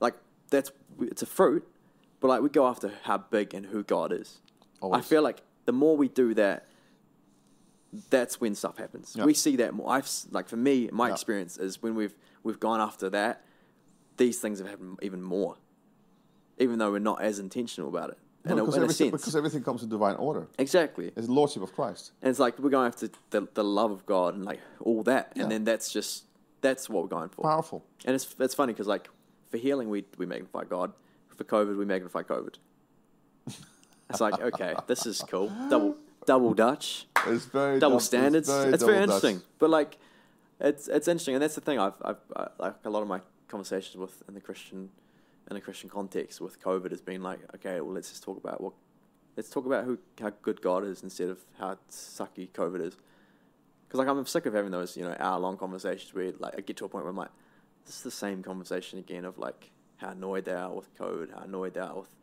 [0.00, 0.14] like
[0.50, 1.66] that's it's a fruit,
[2.20, 4.38] but like we go after how big and who God is.
[4.82, 6.66] I feel like the more we do that,
[8.08, 9.14] that's when stuff happens.
[9.16, 9.24] Yeah.
[9.24, 9.90] We see that more.
[9.90, 11.14] I've like for me, my Yeah.
[11.14, 13.44] experience is when we've we've gone after that,
[14.16, 15.56] these things have happened even more,
[16.60, 18.18] even though we're not as intentional about it.
[18.44, 20.46] No, in a, because, in a everything, sense, because everything comes in divine order.
[20.58, 21.12] exactly.
[21.16, 22.12] It's the lordship of Christ.
[22.22, 25.32] And it's like we're going after the the love of God and like all that,
[25.34, 25.42] Yeah.
[25.42, 26.24] and then that's just
[26.62, 27.42] that's what we're going for.
[27.42, 27.84] Powerful.
[28.06, 29.08] And it's it's funny because like
[29.50, 30.92] for healing we we magnify God,
[31.36, 32.54] for COVID we magnify COVID.
[34.10, 35.48] It's like okay, this is cool.
[35.68, 35.96] Double
[36.26, 38.48] double Dutch, It's very double dub- standards.
[38.48, 39.02] It's very, double Dutch.
[39.24, 39.42] interesting.
[39.58, 39.98] But like,
[40.60, 41.78] it's it's interesting, and that's the thing.
[41.78, 44.90] I've I've I, like a lot of my conversations with in the Christian
[45.50, 48.60] in a Christian context with COVID has been like, okay, well let's just talk about
[48.60, 48.72] what
[49.36, 52.96] let's talk about who how good God is instead of how sucky COVID is.
[53.86, 56.60] Because like I'm sick of having those you know hour long conversations where like I
[56.60, 57.32] get to a point where I'm like,
[57.84, 61.44] this is the same conversation again of like how annoyed they are with COVID, how
[61.44, 62.14] annoyed they are with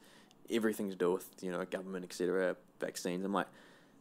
[0.50, 3.26] everything to do with you know government, etc., vaccines.
[3.26, 3.48] I'm like,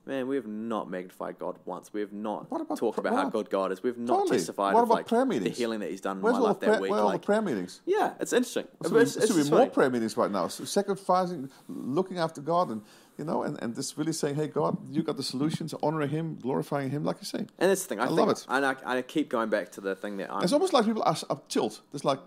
[0.06, 1.92] man, we have not magnified God once.
[1.92, 3.32] We have not What about talked pr- about how what?
[3.32, 3.82] good God is.
[3.82, 4.38] We've not Totally.
[4.38, 5.58] testified What of about like prayer the meetings?
[5.58, 6.90] healing that He's done in Where's my all, life that prayer, week.
[6.90, 7.80] where are all the Like, prayer meetings?
[7.84, 8.66] yeah, it's interesting.
[8.80, 9.70] There But it's- should it's be just more funny.
[9.70, 10.48] prayer meetings right now.
[10.48, 12.82] So sacrificing, looking after God, and
[13.18, 16.36] you know, and, and just really saying, "Hey, God, you got the solutions, honoring Him,
[16.40, 17.38] glorifying Him," like you say.
[17.58, 17.98] And that's the thing.
[18.00, 18.44] I, I think, love it.
[18.48, 20.42] And I, I keep going back to the thing that I'm.
[20.42, 21.80] It's almost like people are, are tilt.
[21.94, 22.18] It's like,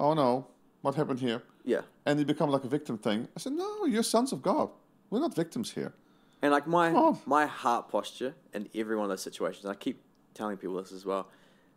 [0.00, 0.48] "Oh no,
[0.82, 1.82] what happened here?" yeah.
[2.04, 3.28] And you become like a victim thing.
[3.36, 4.70] I said, "No, you're sons of God.
[5.08, 5.94] We're not victims here."
[6.44, 7.18] And like my Oh.
[7.24, 10.02] my heart posture in every one of those situations, I keep
[10.34, 11.30] telling people this as well,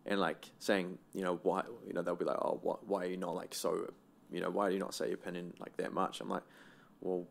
[0.06, 3.08] and like saying, you know, why, you know, they'll be like, oh, why, why are
[3.08, 3.90] you not like so,
[4.30, 6.20] you know, why do you not say your opinion like that much?
[6.20, 6.44] I'm like,
[7.00, 7.26] well,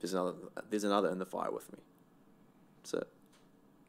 [0.00, 0.34] there's another,
[0.70, 1.78] there's another in the fire with me.
[2.78, 3.08] That's it.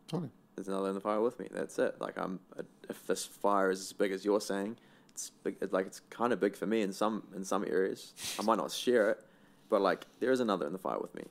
[0.08, 0.30] Totally.
[0.56, 1.48] There's another in the fire with me.
[1.52, 2.00] That's it.
[2.00, 4.78] Like I'm, uh, if this fire is as big as you're saying,
[5.10, 5.56] it's big.
[5.62, 8.14] It's like it's kind of big for me in some in some areas.
[8.40, 9.24] I might not share it,
[9.68, 11.24] but like there is another in the fire with me,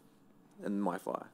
[0.67, 1.29] in my fire.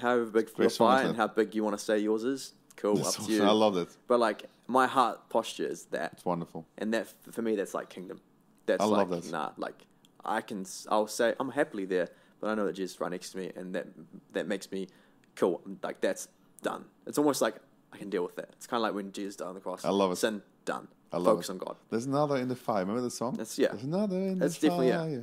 [0.00, 2.96] However big Great your isn't and how big you want to say yours is, cool,
[2.96, 3.42] That's up to you.
[3.44, 3.88] I love it.
[4.08, 6.66] But like my heart posture is that, It's wonderful.
[6.78, 8.20] and that for me that's like kingdom.
[8.66, 9.30] That's I like love that.
[9.30, 9.86] nah, like
[10.24, 12.08] I can I'll say I'm happily there,
[12.40, 13.86] but I know that Jesus is right next to me, and that
[14.32, 14.88] that makes me
[15.36, 15.62] cool.
[15.82, 16.26] Like that's
[16.62, 16.84] done.
[17.06, 17.56] It's almost like
[17.92, 18.48] I can deal with that.
[18.54, 19.84] It's kind of like when Jesus died on the cross.
[19.84, 20.16] I love it.
[20.16, 20.88] Sin done.
[21.12, 21.52] I love Focus it.
[21.52, 21.76] on God.
[21.90, 22.80] There's another in the fire.
[22.80, 23.32] Remember the song?
[23.34, 23.68] That's- yeah.
[23.68, 25.08] There's another in That's the definitely- fire.
[25.08, 25.22] yeah.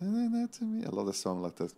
[0.00, 0.86] Na, na, na, to me.
[0.86, 1.74] I love the song like that.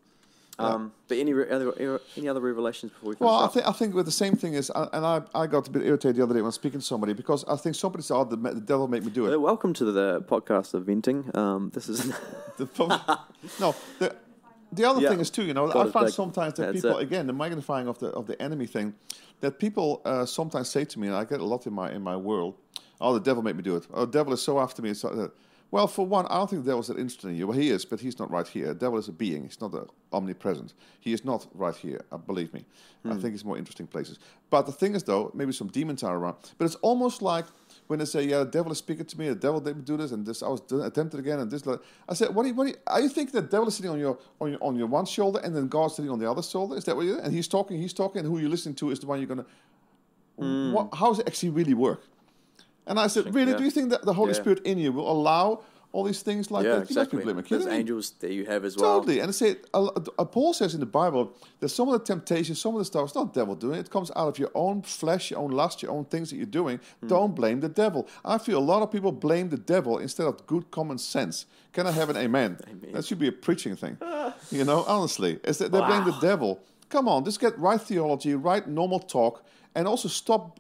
[0.61, 3.94] Um, but any other any other revelations before we finish Well, I think I think
[3.94, 6.34] with the same thing is, uh, and I, I got a bit irritated the other
[6.34, 9.04] day when speaking to somebody because I think somebody said, oh, the, the devil made
[9.04, 9.34] me do it.
[9.34, 11.30] Uh, Welcome to the podcast of venting.
[11.34, 12.12] Um, this is
[12.58, 12.66] The
[13.58, 14.14] no, the,
[14.72, 15.08] the other Yeah.
[15.11, 15.44] thing is too.
[15.44, 17.02] You know, I find like, sometimes that people it.
[17.02, 18.94] again the magnifying of the of the enemy thing,
[19.40, 22.02] that people uh, sometimes say to me, and I get a lot in my in
[22.02, 22.54] my world.
[23.00, 23.86] Oh, the devil made me do it.
[23.94, 24.92] Oh, the devil is so after me.
[24.94, 25.28] So, uh,
[25.70, 27.46] well, for one, I don't think the devil's that interested in you.
[27.46, 28.68] Well, he is, but he's not right here.
[28.68, 29.44] The devil is a being.
[29.44, 30.74] He's not a omnipresent.
[31.00, 32.00] He is not right here.
[32.10, 32.64] Uh, believe me.
[33.04, 33.20] I Hmm.
[33.20, 34.18] think he's more interesting places.
[34.50, 36.36] But the thing is, though, maybe some demons are around.
[36.58, 37.46] But it's almost like
[37.86, 39.28] when they say, "Yeah, the devil is speaking to me.
[39.28, 40.42] The devil did me do this, and this.
[40.42, 42.54] I was attempted again, and this." like-" I said, "What do you?
[42.54, 42.76] What do you?
[42.86, 45.40] Are you thinking the devil is sitting on your on your on your one shoulder,
[45.42, 46.76] and then God's sitting on the other shoulder?
[46.76, 47.18] Is that what you?
[47.18, 49.46] And he's talking, he's talking, and who you're listening to is the one you're gonna.
[50.36, 52.00] What, how does it actually really work?
[52.91, 53.59] And I said, really, yeah.
[53.59, 54.43] do you think that the Holy Yeah.
[54.43, 55.62] Spirit in you will allow
[55.93, 56.78] all these things like yeah, that?
[56.78, 57.22] You exactly.
[57.22, 57.45] blaming.
[57.49, 58.99] There's angels that you have as well.
[58.99, 59.20] Totally.
[59.20, 62.74] And I say, uh, Paul says in the Bible that some of the temptations, some
[62.74, 63.86] of the stuff, it's not devil doing it.
[63.86, 66.47] It comes out of your own flesh, your own lust, your own things that you're
[66.47, 66.80] doing.
[67.01, 67.09] Hmm.
[67.09, 68.09] Don't blame the devil.
[68.24, 71.47] I feel a lot of people blame the devil instead of good common sense.
[71.72, 72.59] Can I have an amen?
[72.68, 72.93] Amen.
[72.93, 73.97] That should be a preaching thing.
[74.51, 75.38] you know, honestly.
[75.45, 76.61] Is that they blame the devil.
[76.88, 79.45] Come on, just get right theology, right normal talk,
[79.76, 80.59] and also stop.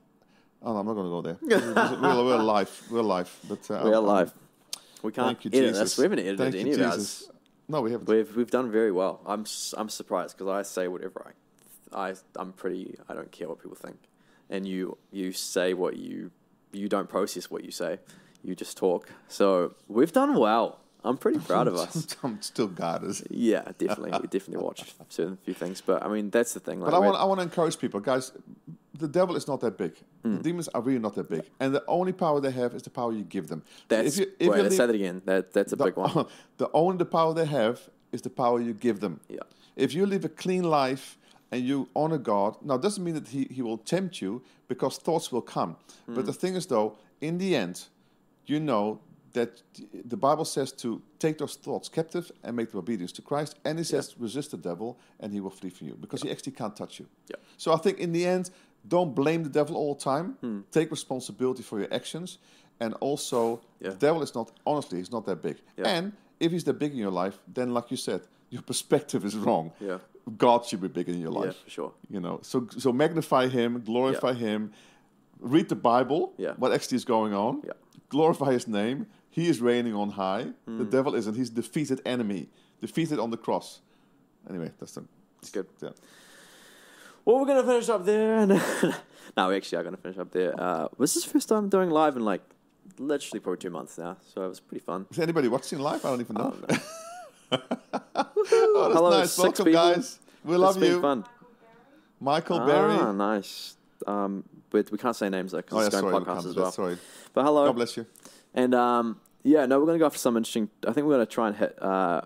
[0.62, 1.38] Oh, no, I'm not going to go there.
[2.00, 2.82] we're, we're live.
[2.90, 3.34] We're live.
[3.48, 4.34] But, uh, We're I'm- live.
[5.02, 5.90] We can't Thank you, edit Jesus.
[5.92, 5.98] this.
[5.98, 7.22] We haven't edited Thank any of Jesus.
[7.22, 7.30] ours.
[7.68, 8.06] No, we haven't.
[8.06, 9.20] We've we've done very well.
[9.24, 9.46] I'm
[9.78, 11.32] I'm surprised because I say whatever
[11.94, 12.98] I, I I'm pretty.
[13.08, 13.96] I don't care what people think,
[14.50, 16.32] and you you say what you
[16.72, 17.98] you don't process what you say.
[18.42, 19.08] You just talk.
[19.28, 20.80] So we've done well.
[21.02, 22.06] I'm pretty proud of us.
[22.22, 23.02] I'm still God.
[23.30, 24.10] Yeah, definitely.
[24.20, 26.80] We definitely watch certain few things, but I mean that's the thing.
[26.80, 28.32] Like But I want, I want to encourage people, guys.
[29.00, 29.94] The devil is not that big.
[30.22, 30.36] Hmm.
[30.36, 32.90] The demons are really not that big, and the only power they have is the
[32.90, 33.62] power you give them.
[33.88, 35.22] that's if you, if wait, let's say that again.
[35.24, 36.26] That that's a the, big one.
[36.58, 37.80] the only the power they have
[38.12, 39.20] is the power you give them.
[39.28, 39.38] Yeah.
[39.76, 41.16] If you live a clean life
[41.50, 44.98] and you honor God, now it doesn't mean that he, he will tempt you because
[44.98, 45.76] thoughts will come.
[46.06, 46.14] Hmm.
[46.14, 47.84] But the thing is, though, in the end,
[48.46, 49.00] you know
[49.32, 49.62] that
[50.04, 53.56] the Bible says to take those thoughts captive and make them obedience to Christ.
[53.64, 56.52] And it says resist the devil and he will flee from you because he actually
[56.52, 57.06] can't touch you.
[57.28, 57.36] Yeah.
[57.56, 58.50] So I think in the end,
[58.88, 60.36] don't blame the devil all the time.
[60.40, 60.60] Hmm.
[60.70, 62.38] Take responsibility for your actions.
[62.80, 63.90] And also, Yeah.
[63.90, 65.56] the devil is not, honestly, he's not that big.
[65.76, 65.88] Yeah.
[65.88, 68.20] And if he's that big in your life, then like you said,
[68.50, 69.72] your perspective is wrong.
[69.80, 69.98] Yeah.
[70.38, 71.56] God should be big in your Yeah, life.
[71.64, 71.92] for sure.
[72.08, 74.72] You know, so so magnify Him, glorify Him,
[75.40, 76.32] read the Bible.
[76.38, 76.54] Yeah.
[76.56, 77.62] What actually is going on?
[77.64, 77.72] Yeah.
[78.08, 79.06] Glorify His name.
[79.30, 80.44] He is reigning on high.
[80.66, 80.90] The Hmm.
[80.90, 81.34] devil isn't.
[81.36, 82.48] He's defeated enemy,
[82.80, 83.80] defeated on the cross.
[84.48, 85.04] Anyway, that's the.
[85.42, 85.66] It's good.
[85.82, 85.90] Yeah.
[87.24, 88.38] Well, we're gonna finish up there.
[89.32, 90.60] And no, we actually are gonna finish up there.
[90.60, 92.42] Uh, this is the first time doing live in like
[92.98, 95.06] literally probably two months now, so it was pretty fun.
[95.10, 96.04] Is anybody watching live?
[96.04, 96.56] I don't even know.
[97.52, 97.58] Oh.
[98.52, 99.30] Oh, Hello, nice.
[99.32, 99.72] six Welcome, people.
[99.94, 100.18] guys.
[100.44, 101.00] We It's love been you.
[101.00, 101.24] Fun.
[102.20, 103.76] Michael Ah, nice.
[104.06, 106.24] Um, but we can't say names though because Oh, yeah, it's going sorry.
[106.24, 106.70] podcast as well.
[106.72, 106.96] Sorry.
[107.34, 108.06] But hello, God bless you.
[108.54, 110.70] and um, yeah, no, we're gonna go after some interesting.
[110.86, 111.76] I think we're gonna try and hit.
[111.82, 112.20] Uh,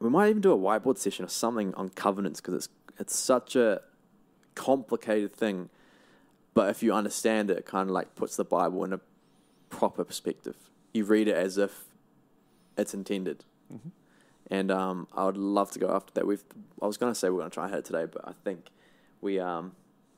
[0.00, 2.68] we might even do a whiteboard session or something on covenants because it's
[2.98, 3.82] it's such a
[4.54, 5.70] complicated thing.
[6.54, 9.00] But if you understand it, it kind of like puts the Bible in a
[9.70, 10.56] proper perspective.
[10.92, 11.84] You read it as if
[12.76, 13.44] it's intended.
[13.72, 13.88] Mm-hmm.
[14.50, 16.26] And um, I would love to go after that.
[16.26, 16.44] We've
[16.80, 18.70] I was gonna say we're gonna try and hit it today, but I think
[19.20, 19.72] we um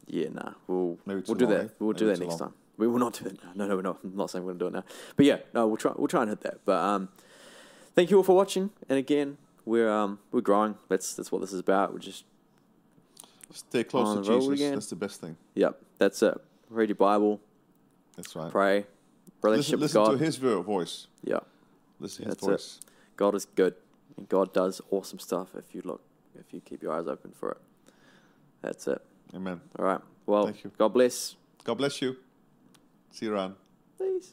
[0.09, 1.69] yeah nah we'll we'll do that eh?
[1.79, 2.39] we'll do that next long.
[2.39, 2.55] time.
[2.77, 3.53] We will not do it now.
[3.55, 3.99] No, no, we're not.
[4.05, 4.85] I'm not saying we're gonna do it now.
[5.17, 6.59] But yeah, no, we'll try we'll try and hit that.
[6.65, 7.09] But um,
[7.95, 8.71] thank you all for watching.
[8.89, 10.75] And again, we're um we're growing.
[10.89, 11.93] That's that's what this is about.
[11.93, 12.25] We're just
[13.53, 14.53] Stay close to Jesus.
[14.53, 14.73] again.
[14.75, 15.37] That's the best thing.
[15.55, 15.81] yep.
[15.99, 16.35] That's it.
[16.69, 17.41] Read your Bible,
[18.17, 18.51] That's right.
[18.51, 18.87] pray,
[19.43, 20.01] relationship Listen, listen with God.
[20.21, 21.07] Listen to His voice.
[21.23, 21.39] yeah.
[22.01, 22.81] Listen to His That's voice.
[23.17, 23.75] God is good,
[24.17, 26.03] and God does awesome stuff if you look
[26.39, 27.59] if you keep your eyes open for it.
[28.63, 29.01] That's it.
[29.35, 29.61] Amen.
[29.79, 30.01] All right.
[30.27, 30.73] Well, Thank you.
[30.77, 31.37] God bless.
[31.65, 32.17] God bless you.
[33.11, 33.55] See you around.
[33.99, 34.33] Peace.